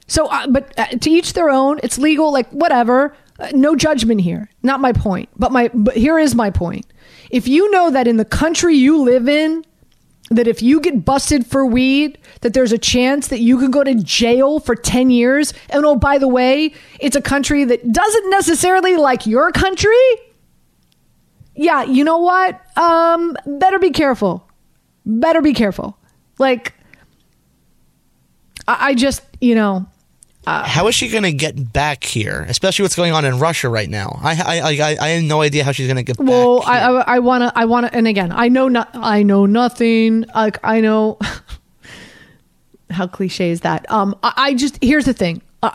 [0.08, 1.78] so, uh, but uh, to each their own.
[1.82, 3.14] It's legal, like whatever.
[3.38, 4.50] Uh, no judgment here.
[4.62, 5.28] Not my point.
[5.36, 6.86] But my, but here is my point.
[7.30, 9.64] If you know that in the country you live in,
[10.30, 13.82] that if you get busted for weed, that there's a chance that you can go
[13.82, 15.54] to jail for 10 years.
[15.70, 19.92] And oh, by the way, it's a country that doesn't necessarily like your country.
[21.54, 22.60] Yeah, you know what?
[22.76, 24.48] Um, better be careful.
[25.04, 25.98] Better be careful.
[26.38, 26.74] Like,
[28.66, 29.88] I, I just, you know,
[30.66, 33.88] How is she going to get back here, especially what's going on in Russia right
[33.88, 34.18] now?
[34.22, 36.68] I I I, I- have no idea how she's going to get Well, back.
[36.68, 36.78] I.
[36.80, 40.24] I I want to I want to, and again, I know not I know nothing.
[40.34, 41.18] Like I know
[42.90, 43.90] how cliche is that?
[43.90, 45.42] Um, I, I just here's the thing.
[45.60, 45.70] Uh,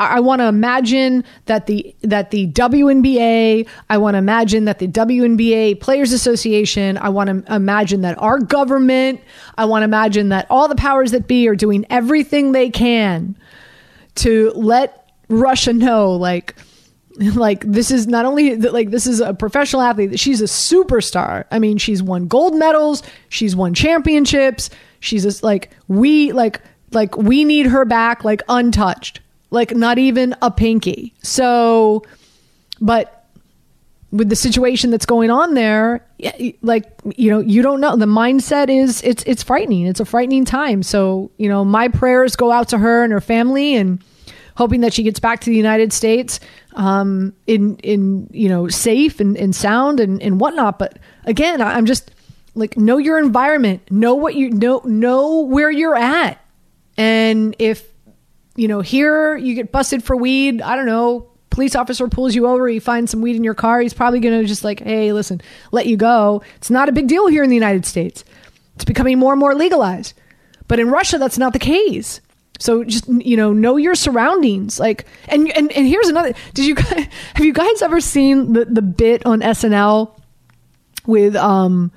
[0.00, 3.68] I, I want to imagine that the that the WNBA.
[3.88, 6.98] I want to imagine that the WNBA Players Association.
[6.98, 9.20] I want to imagine that our government.
[9.56, 13.36] I want to imagine that all the powers that be are doing everything they can
[14.18, 16.54] to let Russia know, like,
[17.18, 20.18] like this is not only like this is a professional athlete.
[20.20, 21.44] She's a superstar.
[21.50, 23.02] I mean, she's won gold medals.
[23.28, 24.70] She's won championships.
[25.00, 26.60] She's just like we like
[26.92, 31.14] like we need her back, like untouched, like not even a pinky.
[31.22, 32.04] So,
[32.80, 33.17] but
[34.10, 36.06] with the situation that's going on there
[36.62, 36.84] like
[37.16, 40.82] you know you don't know the mindset is it's it's frightening it's a frightening time
[40.82, 44.02] so you know my prayers go out to her and her family and
[44.56, 46.40] hoping that she gets back to the united states
[46.74, 51.84] um in in you know safe and, and sound and and whatnot but again i'm
[51.84, 52.10] just
[52.54, 56.42] like know your environment know what you know know where you're at
[56.96, 57.86] and if
[58.58, 60.60] you know, here you get busted for weed.
[60.60, 61.28] I don't know.
[61.58, 62.68] Police officer pulls you over.
[62.68, 63.80] He finds some weed in your car.
[63.80, 65.40] He's probably going to just like, hey, listen,
[65.72, 66.40] let you go.
[66.54, 68.24] It's not a big deal here in the United States.
[68.76, 70.14] It's becoming more and more legalized.
[70.68, 72.20] But in Russia, that's not the case.
[72.60, 74.78] So just you know, know your surroundings.
[74.78, 76.32] Like, and and and here's another.
[76.54, 80.16] Did you guys have you guys ever seen the the bit on SNL
[81.06, 81.90] with um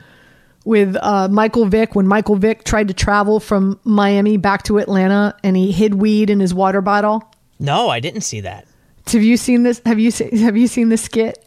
[0.65, 5.35] with uh, Michael Vick when Michael Vick tried to travel from Miami back to Atlanta
[5.43, 7.31] and he hid weed in his water bottle.
[7.59, 8.65] No, I didn't see that.
[9.13, 9.81] Have you seen this?
[9.85, 11.43] Have you se- have you seen the skit?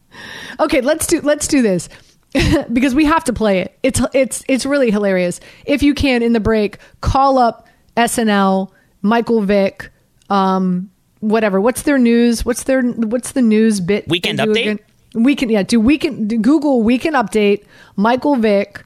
[0.60, 1.88] okay, let's do let's do this
[2.72, 3.78] because we have to play it.
[3.82, 5.40] It's it's it's really hilarious.
[5.66, 8.70] If you can in the break, call up SNL,
[9.02, 9.90] Michael Vick,
[10.28, 11.60] um, whatever.
[11.60, 12.44] What's their news?
[12.44, 14.08] What's their what's the news bit?
[14.08, 14.60] Weekend update?
[14.60, 14.78] again?
[15.14, 15.62] Weekend, yeah.
[15.62, 17.64] Do weekend do Google weekend update?
[17.96, 18.84] Michael Vick,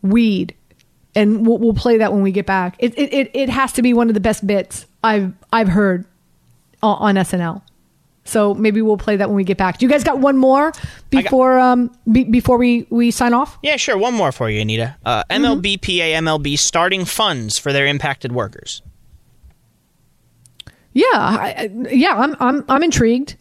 [0.00, 0.54] weed,
[1.14, 2.76] and we'll, we'll play that when we get back.
[2.78, 6.06] It, it it it has to be one of the best bits I've I've heard
[6.82, 7.62] on, SNL.
[8.24, 9.78] So maybe we'll play that when we get back.
[9.78, 10.72] Do you guys got one more
[11.10, 13.58] before um be, before we we sign off?
[13.62, 13.98] Yeah, sure.
[13.98, 14.96] One more for you, Anita.
[15.04, 18.82] Uh, MLBPA MLB starting funds for their impacted workers.
[20.92, 22.14] Yeah, I, yeah.
[22.14, 23.36] I'm I'm I'm intrigued.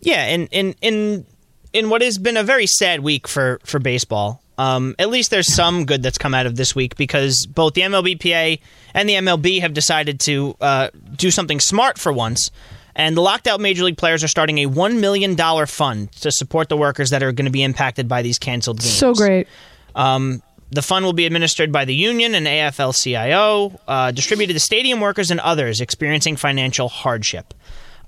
[0.00, 1.26] Yeah, in in in
[1.72, 4.42] in what has been a very sad week for for baseball.
[4.58, 7.80] Um, at least there's some good that's come out of this week because both the
[7.80, 8.60] MLBPA
[8.94, 12.50] and the MLB have decided to uh, do something smart for once.
[12.94, 16.68] And the locked out major league players are starting a $1 million fund to support
[16.68, 18.92] the workers that are going to be impacted by these canceled games.
[18.94, 19.46] So great.
[19.94, 24.60] Um, the fund will be administered by the union and AFL CIO, uh, distributed to
[24.60, 27.52] stadium workers and others experiencing financial hardship.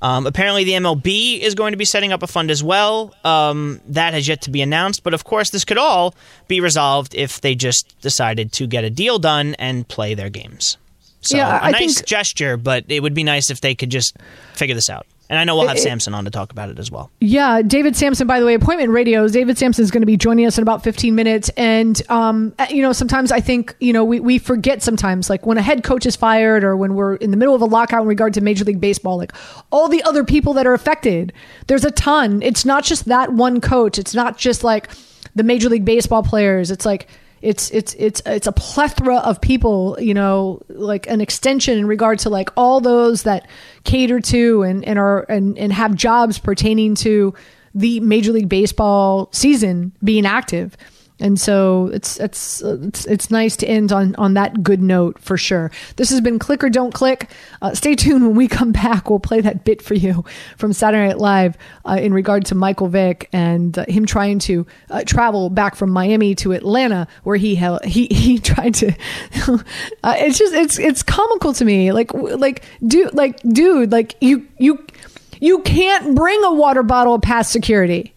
[0.00, 3.14] Um, apparently, the MLB is going to be setting up a fund as well.
[3.24, 6.14] Um, that has yet to be announced, but of course, this could all
[6.48, 10.76] be resolved if they just decided to get a deal done and play their games.
[11.24, 13.90] So, Yeah, a I nice think- gesture, but it would be nice if they could
[13.90, 14.16] just
[14.54, 15.06] figure this out.
[15.30, 17.10] And I know we'll have Samson on to talk about it as well.
[17.18, 19.32] Yeah, David Samson, by the way, appointment radios.
[19.32, 21.48] David Samson is going to be joining us in about 15 minutes.
[21.56, 25.56] And, um, you know, sometimes I think, you know, we, we forget sometimes, like when
[25.56, 28.06] a head coach is fired or when we're in the middle of a lockout in
[28.08, 29.32] regard to Major League Baseball, like
[29.72, 31.32] all the other people that are affected.
[31.68, 32.42] There's a ton.
[32.42, 34.90] It's not just that one coach, it's not just like
[35.34, 36.70] the Major League Baseball players.
[36.70, 37.08] It's like,
[37.44, 42.18] it's it's it's it's a plethora of people you know like an extension in regard
[42.18, 43.46] to like all those that
[43.84, 47.34] cater to and and are and, and have jobs pertaining to
[47.74, 50.76] the major league baseball season being active
[51.20, 55.36] and so it's it's it's it's nice to end on on that good note for
[55.36, 55.70] sure.
[55.96, 57.30] This has been Click or Don't Click.
[57.62, 59.08] Uh, stay tuned when we come back.
[59.08, 60.24] We'll play that bit for you
[60.56, 64.66] from Saturday Night Live uh, in regard to Michael Vick and uh, him trying to
[64.90, 68.92] uh, travel back from Miami to Atlanta, where he he he tried to.
[70.02, 71.92] Uh, it's just it's it's comical to me.
[71.92, 74.84] Like like dude like dude like you you
[75.40, 78.14] you can't bring a water bottle past security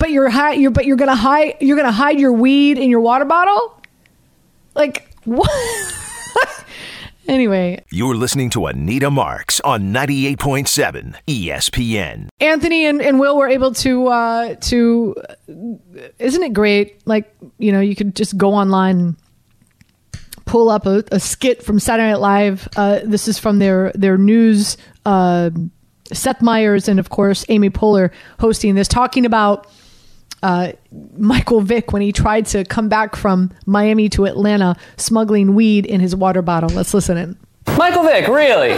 [0.00, 3.00] but you're hi- you're but you're gonna hide you're gonna hide your weed in your
[3.00, 3.80] water bottle?
[4.74, 5.48] Like what?
[7.28, 7.84] Anyway.
[7.92, 12.28] You're listening to Anita Marks on 98.7 ESPN.
[12.40, 15.14] anthony and, and will were able to uh to
[16.18, 17.06] isn't it great?
[17.06, 19.16] Like you know you could just go online and
[20.44, 22.66] pull up a, a skit from saturday night live.
[22.74, 25.50] Uh this is from their their news uh
[26.12, 28.10] seth meyers and of course amy poehler
[28.40, 29.68] hosting this talking about
[30.42, 30.72] uh,
[31.16, 36.00] Michael Vick when he tried to come back from Miami to Atlanta smuggling weed in
[36.00, 36.70] his water bottle.
[36.70, 37.36] Let's listen in.
[37.76, 38.70] Michael Vick, really?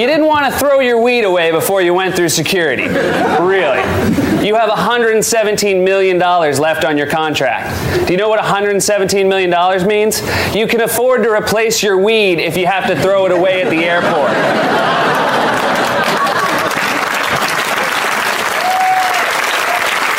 [0.00, 2.86] You didn't want to throw your weed away before you went through security.
[2.86, 3.80] Really?
[4.46, 8.06] You have $117 million left on your contract.
[8.06, 10.20] Do you know what $117 million means?
[10.54, 13.70] You can afford to replace your weed if you have to throw it away at
[13.70, 14.30] the airport.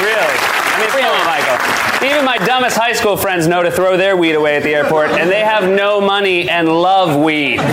[0.03, 0.37] Really?
[0.77, 1.57] I mean, come on, Michael.
[2.05, 5.09] Even my dumbest high school friends know to throw their weed away at the airport,
[5.11, 7.59] and they have no money and love weed.
[7.59, 7.67] And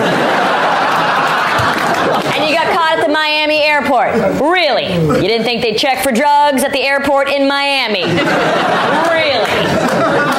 [2.48, 4.14] you got caught at the Miami airport.
[4.40, 4.94] Really?
[4.94, 8.05] You didn't think they'd check for drugs at the airport in Miami?
[8.05, 8.14] Really?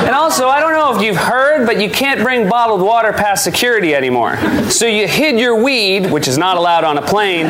[0.06, 3.44] And also, I don't know if you've heard, but you can't bring bottled water past
[3.44, 4.38] security anymore.
[4.70, 7.48] So you hid your weed, which is not allowed on a plane,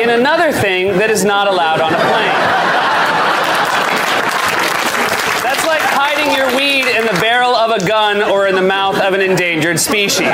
[0.00, 2.68] in another thing that is not allowed on a plane.
[5.42, 8.94] That's like hiding your weed in the barrel of a gun or in the mouth
[9.00, 10.30] of an endangered species.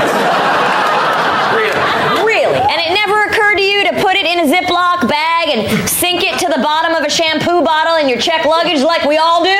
[1.56, 1.80] Really.
[2.20, 2.60] Really?
[2.60, 6.22] And it never occurred to you to put it in a Ziploc bag and sink
[6.22, 9.42] it to the bottom of a shampoo bottle in your check luggage like we all
[9.42, 9.56] do?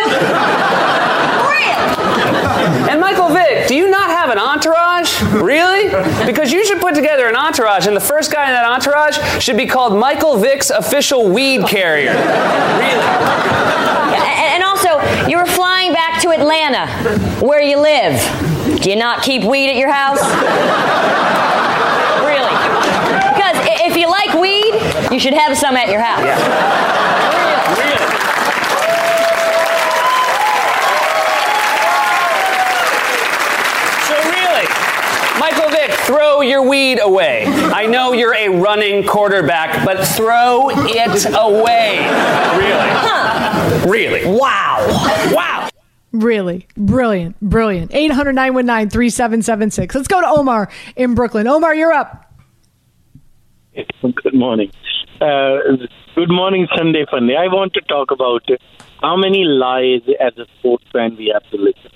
[1.48, 1.72] Really?
[2.90, 5.22] And Michael Vick, do you not have an entourage?
[5.32, 5.88] Really?
[6.26, 9.56] Because you should put together an entourage, and the first guy in that entourage should
[9.56, 12.12] be called Michael Vick's official weed carrier.
[12.12, 13.08] Really?
[14.14, 14.22] And,
[14.54, 16.86] and also, you were flying back to Atlanta,
[17.44, 18.18] where you live.
[18.80, 20.22] Do you not keep weed at your house?
[22.24, 22.54] Really?
[23.34, 26.24] Because if you like weed, you should have some at your house.
[27.76, 28.08] Really?
[34.08, 34.66] So really,
[35.38, 37.44] Michael Vick, throw your weed away.
[37.46, 41.98] I know you're a running quarterback, but throw it away.
[42.56, 42.90] Really?
[43.90, 44.24] Really?
[44.24, 44.86] Wow.
[45.34, 45.53] Wow.
[46.14, 47.92] Really brilliant, brilliant.
[47.92, 49.96] 800 919 3776.
[49.96, 51.48] Let's go to Omar in Brooklyn.
[51.48, 52.32] Omar, you're up.
[53.74, 54.70] Good morning.
[55.20, 55.58] Uh,
[56.14, 57.36] good morning, Sunday Funday.
[57.36, 58.42] I want to talk about
[59.02, 61.90] how many lies as a sports fan we have to listen.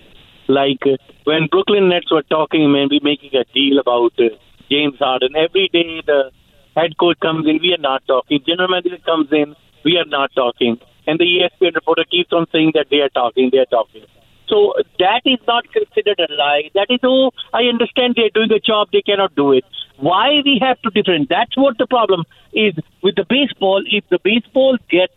[0.48, 4.35] Like uh, when Brooklyn Nets were talking, maybe making a deal about uh,
[4.68, 5.37] James Harden.
[5.37, 6.33] Every day the
[6.74, 8.40] head coach comes in, we are not talking.
[8.44, 9.54] General manager comes in,
[9.85, 10.81] we are not talking.
[11.09, 14.05] And the ESPN reporter keeps on saying that they are talking, they are talking.
[14.47, 16.71] So that is not considered a lie.
[16.75, 19.64] That is, oh, I understand they're doing a job, they cannot do it.
[19.97, 21.31] Why we have to different?
[21.31, 23.83] That's what the problem is with the baseball.
[23.90, 25.14] If the baseball gets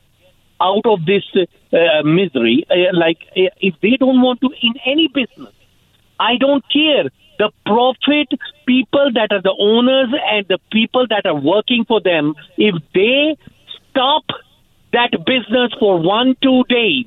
[0.62, 5.10] out of this uh, misery, uh, like uh, if they don't want to in any
[5.10, 5.54] business,
[6.20, 7.12] I don't care.
[7.38, 8.30] The profit
[8.66, 13.38] people that are the owners and the people that are working for them, if they
[13.90, 14.24] stop
[14.94, 17.06] that business for one, two days,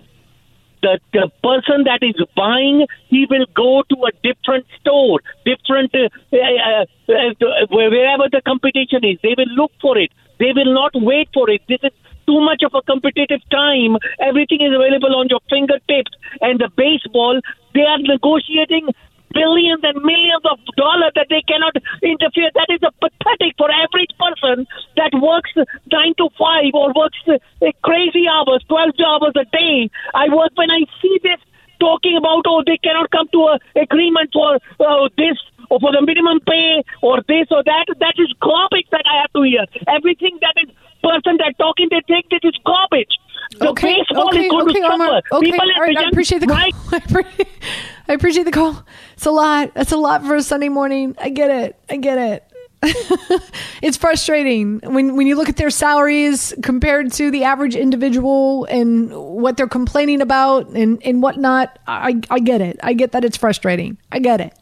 [0.82, 6.08] the, the person that is buying, he will go to a different store, different, uh,
[6.32, 9.18] uh, uh, wherever the competition is.
[9.22, 10.10] They will look for it.
[10.38, 11.62] They will not wait for it.
[11.68, 11.92] This is
[12.26, 13.96] too much of a competitive time.
[14.20, 16.12] Everything is available on your fingertips.
[16.40, 17.40] And the baseball,
[17.74, 18.88] they are negotiating
[19.34, 22.50] billions and millions of dollars that they cannot interfere.
[22.54, 24.66] That is a pathetic for average person
[24.96, 25.52] that that works
[25.92, 27.38] nine to five or works uh,
[27.82, 29.90] crazy hours, twelve hours a day.
[30.14, 31.40] I work when I see this
[31.80, 35.36] talking about oh they cannot come to a agreement for uh, this
[35.70, 37.86] or for the minimum pay or this or that.
[38.00, 39.64] That is garbage that I have to hear.
[39.88, 40.70] Everything that is
[41.02, 43.12] person that talking they think this is garbage.
[43.58, 45.20] The okay, baseball okay, is going okay, to suffer.
[45.32, 46.74] Okay, People all right, I appreciate the right?
[48.08, 48.84] I appreciate, the call.
[49.14, 49.72] It's a lot.
[49.74, 51.16] That's a lot for a Sunday morning.
[51.18, 51.78] I get it.
[51.88, 52.44] I get it.
[53.82, 59.10] it's frustrating when when you look at their salaries compared to the average individual and
[59.10, 61.78] what they're complaining about and and whatnot.
[61.86, 62.78] I I get it.
[62.82, 63.96] I get that it's frustrating.
[64.12, 64.52] I get it.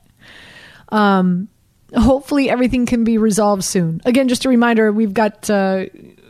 [0.90, 1.48] Um,
[1.96, 4.00] hopefully everything can be resolved soon.
[4.04, 5.50] Again, just a reminder: we've got.
[5.50, 5.86] Uh,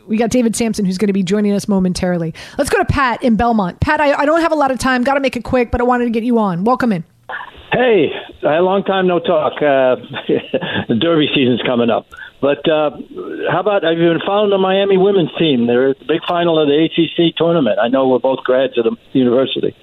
[0.07, 2.33] we got David Samson who's going to be joining us momentarily.
[2.57, 3.79] Let's go to Pat in Belmont.
[3.79, 5.03] Pat, I, I don't have a lot of time.
[5.03, 6.63] Got to make it quick, but I wanted to get you on.
[6.63, 7.03] Welcome in.
[7.71, 8.11] Hey,
[8.45, 9.53] I had a long time no talk.
[9.53, 9.95] Uh,
[10.87, 12.05] the Derby season's coming up.
[12.39, 12.91] But uh,
[13.49, 15.65] how about have you been following the Miami women's team?
[15.65, 17.79] They're at the big final of the ACC tournament.
[17.81, 19.75] I know we're both grads of the university.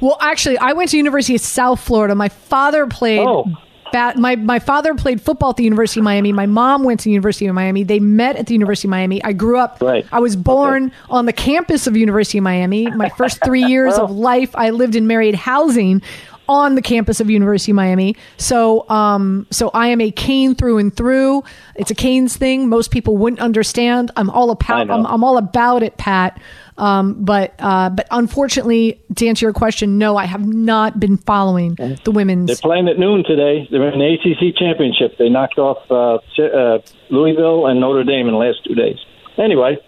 [0.00, 2.14] Well, actually, I went to University of South Florida.
[2.14, 3.20] My father played.
[3.20, 3.44] Oh.
[3.92, 6.32] Pat, my my father played football at the University of Miami.
[6.32, 7.84] My mom went to the University of Miami.
[7.84, 9.22] They met at the University of Miami.
[9.24, 9.78] I grew up.
[9.80, 10.06] Right.
[10.12, 12.90] I was born on the campus of University of Miami.
[12.90, 16.02] My first three years of life, I lived in married housing
[16.48, 18.16] on the campus of University of Miami.
[18.36, 21.42] So, um, so I am a Cane through and through.
[21.74, 22.68] It's a Canes thing.
[22.68, 24.10] Most people wouldn't understand.
[24.16, 24.90] I'm all about.
[24.90, 26.40] I'm, I'm all about it, Pat.
[26.78, 31.74] Um, but uh, but unfortunately, to answer your question, no, I have not been following
[32.04, 32.46] the women's.
[32.48, 33.66] They're playing at noon today.
[33.70, 35.16] They're in the ACC championship.
[35.18, 36.78] They knocked off uh, uh,
[37.10, 38.98] Louisville and Notre Dame in the last two days.
[39.38, 39.78] Anyway,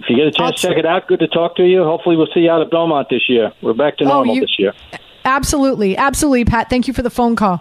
[0.00, 1.82] if you get a chance to check it out, good to talk to you.
[1.82, 3.52] Hopefully, we'll see you out at Belmont this year.
[3.60, 4.72] We're back to Oh, normal you- this year.
[5.24, 6.70] Absolutely, absolutely, Pat.
[6.70, 7.54] Thank you for the phone call.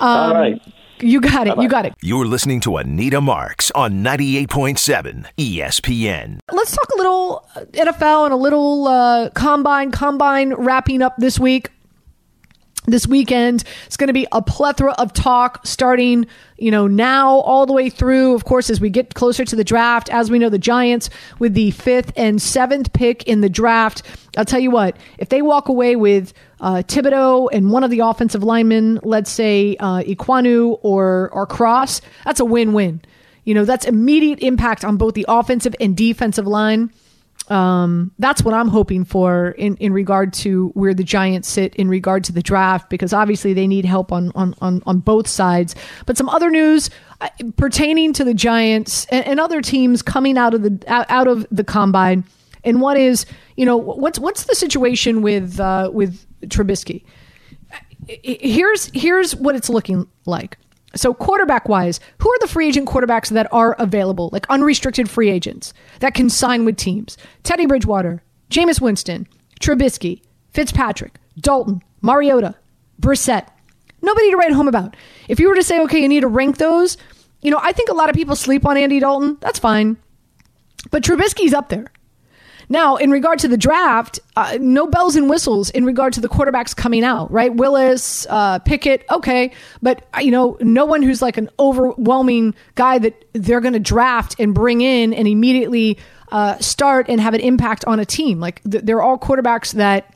[0.00, 0.60] Um, All right.
[1.00, 1.58] You got it.
[1.58, 1.94] You got it.
[2.00, 6.38] You're listening to Anita Marks on 98.7 ESPN.
[6.50, 9.90] Let's talk a little NFL and a little uh, combine.
[9.90, 11.70] Combine wrapping up this week.
[12.88, 16.24] This weekend, it's going to be a plethora of talk starting,
[16.56, 18.32] you know, now all the way through.
[18.36, 21.54] Of course, as we get closer to the draft, as we know, the Giants with
[21.54, 24.02] the fifth and seventh pick in the draft.
[24.36, 28.00] I'll tell you what, if they walk away with uh, Thibodeaux and one of the
[28.00, 33.02] offensive linemen, let's say uh, Ekwonu or or Cross, that's a win-win.
[33.44, 36.90] You know, that's immediate impact on both the offensive and defensive line.
[37.48, 41.88] Um, that's what I'm hoping for in, in regard to where the Giants sit in
[41.88, 45.76] regard to the draft, because obviously they need help on, on, on, on both sides.
[46.06, 46.90] But some other news
[47.20, 51.28] uh, pertaining to the Giants and, and other teams coming out of the out, out
[51.28, 52.24] of the combine.
[52.66, 53.24] And one is,
[53.56, 57.04] you know, what's what's the situation with uh, with Trubisky?
[58.08, 60.58] Here's here's what it's looking like.
[60.94, 65.30] So quarterback wise, who are the free agent quarterbacks that are available, like unrestricted free
[65.30, 67.16] agents that can sign with teams?
[67.42, 69.28] Teddy Bridgewater, Jameis Winston,
[69.60, 72.54] Trubisky, Fitzpatrick, Dalton, Mariota,
[73.00, 73.46] Brissett.
[74.02, 74.96] Nobody to write home about.
[75.28, 76.96] If you were to say, okay, you need to rank those,
[77.42, 79.36] you know, I think a lot of people sleep on Andy Dalton.
[79.40, 79.96] That's fine.
[80.90, 81.86] But Trubisky's up there.
[82.68, 86.28] Now, in regard to the draft, uh, no bells and whistles in regard to the
[86.28, 87.54] quarterbacks coming out, right?
[87.54, 89.52] Willis, uh, Pickett, okay,
[89.82, 93.78] but uh, you know, no one who's like an overwhelming guy that they're going to
[93.78, 95.98] draft and bring in and immediately
[96.32, 98.40] uh, start and have an impact on a team.
[98.40, 100.14] Like th- they're all quarterbacks that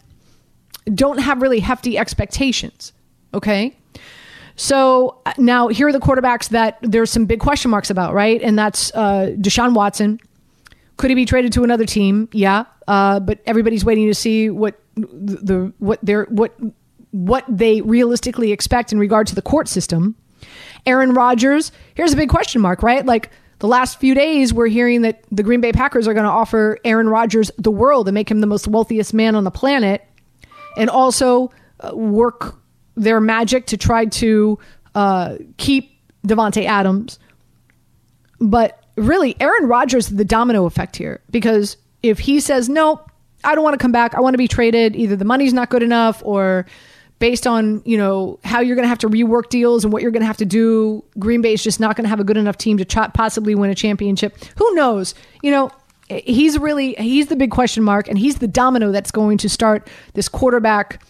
[0.92, 2.92] don't have really hefty expectations.
[3.32, 3.76] Okay.
[4.56, 8.42] So uh, now here are the quarterbacks that there's some big question marks about, right?
[8.42, 10.20] And that's uh, Deshaun Watson.
[11.00, 12.28] Could he be traded to another team?
[12.30, 16.54] Yeah, uh, but everybody's waiting to see what the, what they're what
[17.10, 20.14] what they realistically expect in regard to the court system.
[20.84, 21.72] Aaron Rodgers.
[21.94, 23.06] Here's a big question mark, right?
[23.06, 23.30] Like
[23.60, 26.78] the last few days, we're hearing that the Green Bay Packers are going to offer
[26.84, 30.06] Aaron Rodgers the world and make him the most wealthiest man on the planet,
[30.76, 32.56] and also uh, work
[32.96, 34.58] their magic to try to
[34.94, 37.18] uh, keep Davante Adams.
[38.38, 43.04] But really, Aaron Rodgers the domino effect here because if he says, no,
[43.44, 45.70] I don't want to come back, I want to be traded, either the money's not
[45.70, 46.66] good enough or
[47.18, 50.10] based on, you know, how you're going to have to rework deals and what you're
[50.10, 52.38] going to have to do, Green Bay is just not going to have a good
[52.38, 54.36] enough team to ch- possibly win a championship.
[54.56, 55.14] Who knows?
[55.42, 55.70] You know,
[56.08, 59.88] he's really he's the big question mark and he's the domino that's going to start
[60.14, 61.02] this quarterback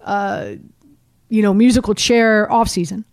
[0.00, 0.54] uh
[1.28, 3.04] you know musical chair offseason.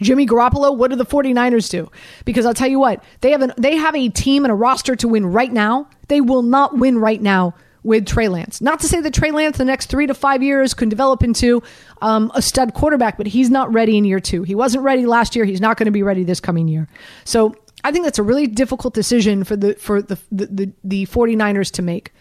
[0.00, 1.90] Jimmy Garoppolo, what do the 49ers do?
[2.24, 4.96] Because I'll tell you what, they have an they have a team and a roster
[4.96, 5.88] to win right now.
[6.08, 8.60] They will not win right now with Trey Lance.
[8.60, 11.62] Not to say that Trey Lance the next three to five years can develop into
[12.02, 14.42] um, a stud quarterback, but he's not ready in year two.
[14.42, 15.44] He wasn't ready last year.
[15.44, 16.88] He's not going to be ready this coming year.
[17.24, 21.06] So I think that's a really difficult decision for the for the the, the, the
[21.06, 22.12] 49ers to make.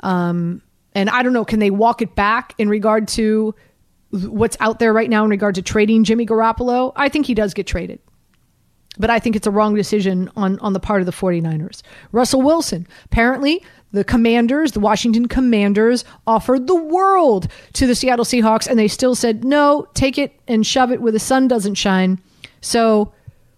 [0.00, 0.62] Um,
[0.94, 3.54] and I don't know, can they walk it back in regard to
[4.10, 6.92] what's out there right now in regard to trading Jimmy Garoppolo?
[6.96, 8.00] I think he does get traded.
[8.98, 11.82] But I think it's a wrong decision on, on the part of the 49ers.
[12.12, 12.86] Russell Wilson.
[13.04, 18.88] Apparently, the Commanders, the Washington Commanders, offered the world to the Seattle Seahawks, and they
[18.88, 22.18] still said, no, take it and shove it where the sun doesn't shine.
[22.62, 23.12] So,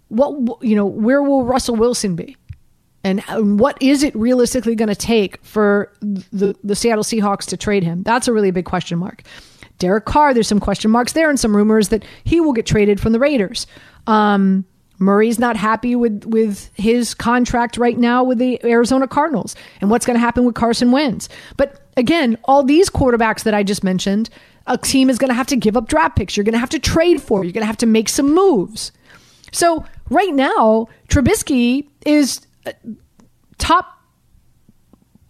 [0.08, 2.36] what, you know, where will Russell Wilson be?
[3.04, 3.22] And
[3.60, 8.02] what is it realistically going to take for the, the Seattle Seahawks to trade him?
[8.02, 9.22] That's a really big question mark.
[9.78, 13.00] Derek Carr, there's some question marks there and some rumors that he will get traded
[13.00, 13.66] from the Raiders.
[14.06, 14.64] Um,
[14.98, 20.04] Murray's not happy with with his contract right now with the Arizona Cardinals and what's
[20.04, 21.28] going to happen with Carson Wentz.
[21.56, 24.28] But again, all these quarterbacks that I just mentioned,
[24.66, 26.36] a team is going to have to give up draft picks.
[26.36, 27.44] You're going to have to trade for.
[27.44, 28.90] You're going to have to make some moves.
[29.52, 32.40] So right now, Trubisky is
[33.58, 33.98] top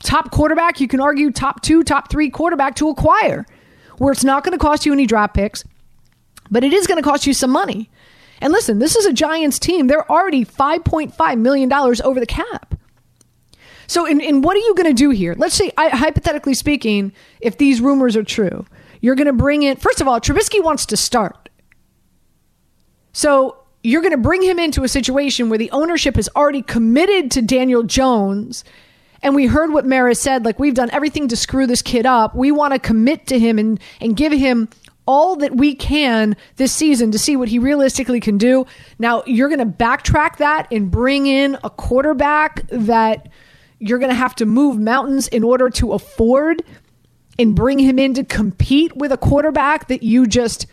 [0.02, 0.80] top quarterback.
[0.80, 3.46] You can argue top two, top three quarterback to acquire,
[3.98, 5.64] where it's not going to cost you any draft picks,
[6.50, 7.90] but it is going to cost you some money.
[8.40, 9.86] And listen, this is a Giants team.
[9.86, 12.74] They're already $5.5 million over the cap.
[13.88, 15.34] So, in, in what are you going to do here?
[15.36, 18.66] Let's say, I, hypothetically speaking, if these rumors are true,
[19.00, 21.48] you're going to bring in, first of all, Trubisky wants to start.
[23.12, 27.30] So, you're going to bring him into a situation where the ownership is already committed
[27.30, 28.62] to Daniel Jones.
[29.22, 32.34] And we heard what Mara said, like, we've done everything to screw this kid up.
[32.34, 34.68] We want to commit to him and, and give him
[35.06, 38.66] all that we can this season to see what he realistically can do.
[38.98, 43.28] Now, you're going to backtrack that and bring in a quarterback that
[43.78, 46.62] you're going to have to move mountains in order to afford
[47.38, 50.66] and bring him in to compete with a quarterback that you just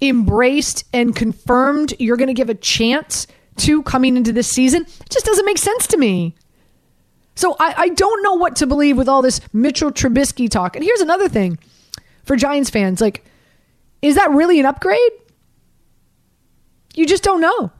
[0.00, 4.82] embraced and confirmed you're going to give a chance to coming into this season.
[4.82, 6.34] It just doesn't make sense to me.
[7.40, 10.76] So I, I don't know what to believe with all this Mitchell Trubisky talk.
[10.76, 11.58] And here's another thing
[12.22, 13.24] for Giants fans like,
[14.02, 15.12] is that really an upgrade?
[16.94, 17.72] You just don't know.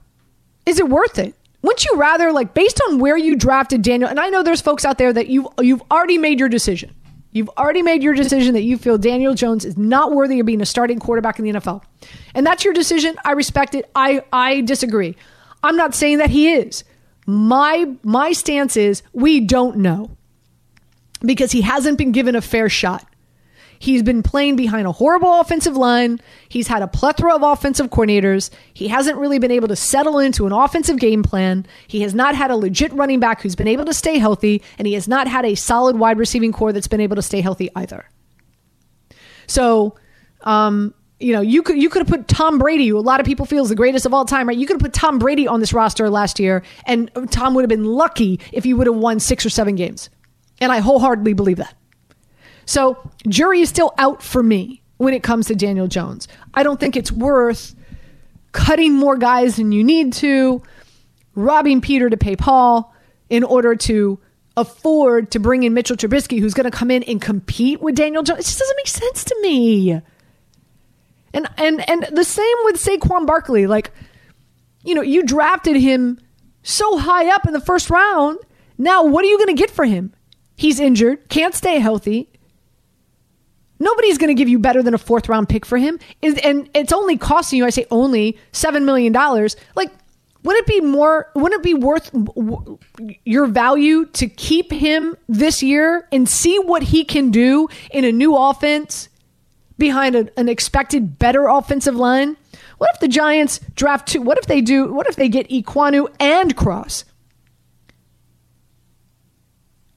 [0.65, 1.35] Is it worth it?
[1.61, 4.83] Wouldn't you rather, like, based on where you drafted Daniel, and I know there's folks
[4.83, 6.95] out there that you've you've already made your decision.
[7.31, 10.61] You've already made your decision that you feel Daniel Jones is not worthy of being
[10.61, 11.83] a starting quarterback in the NFL.
[12.33, 13.15] And that's your decision.
[13.23, 13.91] I respect it.
[13.93, 15.15] I, I disagree.
[15.61, 16.83] I'm not saying that he is.
[17.25, 20.17] My my stance is we don't know.
[21.23, 23.05] Because he hasn't been given a fair shot.
[23.81, 26.19] He's been playing behind a horrible offensive line.
[26.47, 28.51] He's had a plethora of offensive coordinators.
[28.75, 31.65] He hasn't really been able to settle into an offensive game plan.
[31.87, 34.87] He has not had a legit running back who's been able to stay healthy, and
[34.87, 37.71] he has not had a solid wide receiving corps that's been able to stay healthy
[37.75, 38.05] either.
[39.47, 39.95] So,
[40.41, 43.25] um, you know, you could you could have put Tom Brady, who a lot of
[43.25, 44.57] people feel is the greatest of all time, right?
[44.57, 47.69] You could have put Tom Brady on this roster last year, and Tom would have
[47.69, 50.09] been lucky if he would have won six or seven games.
[50.59, 51.73] And I wholeheartedly believe that.
[52.65, 56.27] So, jury is still out for me when it comes to Daniel Jones.
[56.53, 57.75] I don't think it's worth
[58.51, 60.61] cutting more guys than you need to,
[61.35, 62.93] robbing Peter to pay Paul
[63.29, 64.19] in order to
[64.57, 68.23] afford to bring in Mitchell Trubisky, who's going to come in and compete with Daniel
[68.23, 68.39] Jones.
[68.39, 70.01] It just doesn't make sense to me.
[71.33, 73.67] And and and the same with Saquon Barkley.
[73.67, 73.91] Like,
[74.83, 76.19] you know, you drafted him
[76.63, 78.39] so high up in the first round.
[78.77, 80.13] Now, what are you going to get for him?
[80.55, 82.29] He's injured, can't stay healthy.
[83.79, 85.97] Nobody's going to give you better than a fourth round pick for him.
[86.21, 89.11] And it's only costing you, I say only, $7 million.
[89.75, 89.91] Like,
[90.43, 92.11] would it be more, wouldn't it be worth
[93.25, 98.11] your value to keep him this year and see what he can do in a
[98.11, 99.09] new offense
[99.81, 102.37] behind a, an expected better offensive line?
[102.77, 104.21] What if the Giants draft two?
[104.21, 104.93] What if they do?
[104.93, 107.03] What if they get Ekwonu and Cross?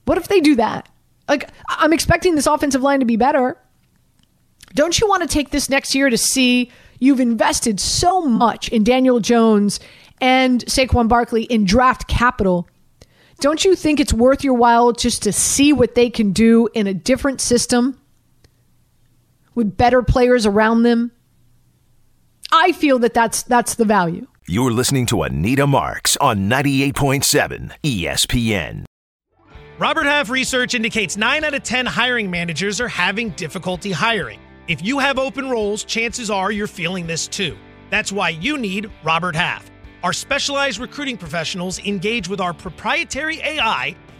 [0.05, 0.89] What if they do that?
[1.29, 3.57] Like, I'm expecting this offensive line to be better.
[4.73, 8.83] Don't you want to take this next year to see you've invested so much in
[8.83, 9.79] Daniel Jones
[10.19, 12.67] and Saquon Barkley in draft capital?
[13.39, 16.87] Don't you think it's worth your while just to see what they can do in
[16.87, 17.99] a different system
[19.55, 21.11] with better players around them?
[22.51, 24.27] I feel that that's that's the value.
[24.47, 28.85] You're listening to Anita Marks on 98.7 ESPN.
[29.79, 34.39] Robert Half research indicates 9 out of 10 hiring managers are having difficulty hiring.
[34.67, 37.57] If you have open roles, chances are you're feeling this too.
[37.89, 39.69] That's why you need Robert Half.
[40.03, 43.95] Our specialized recruiting professionals engage with our proprietary AI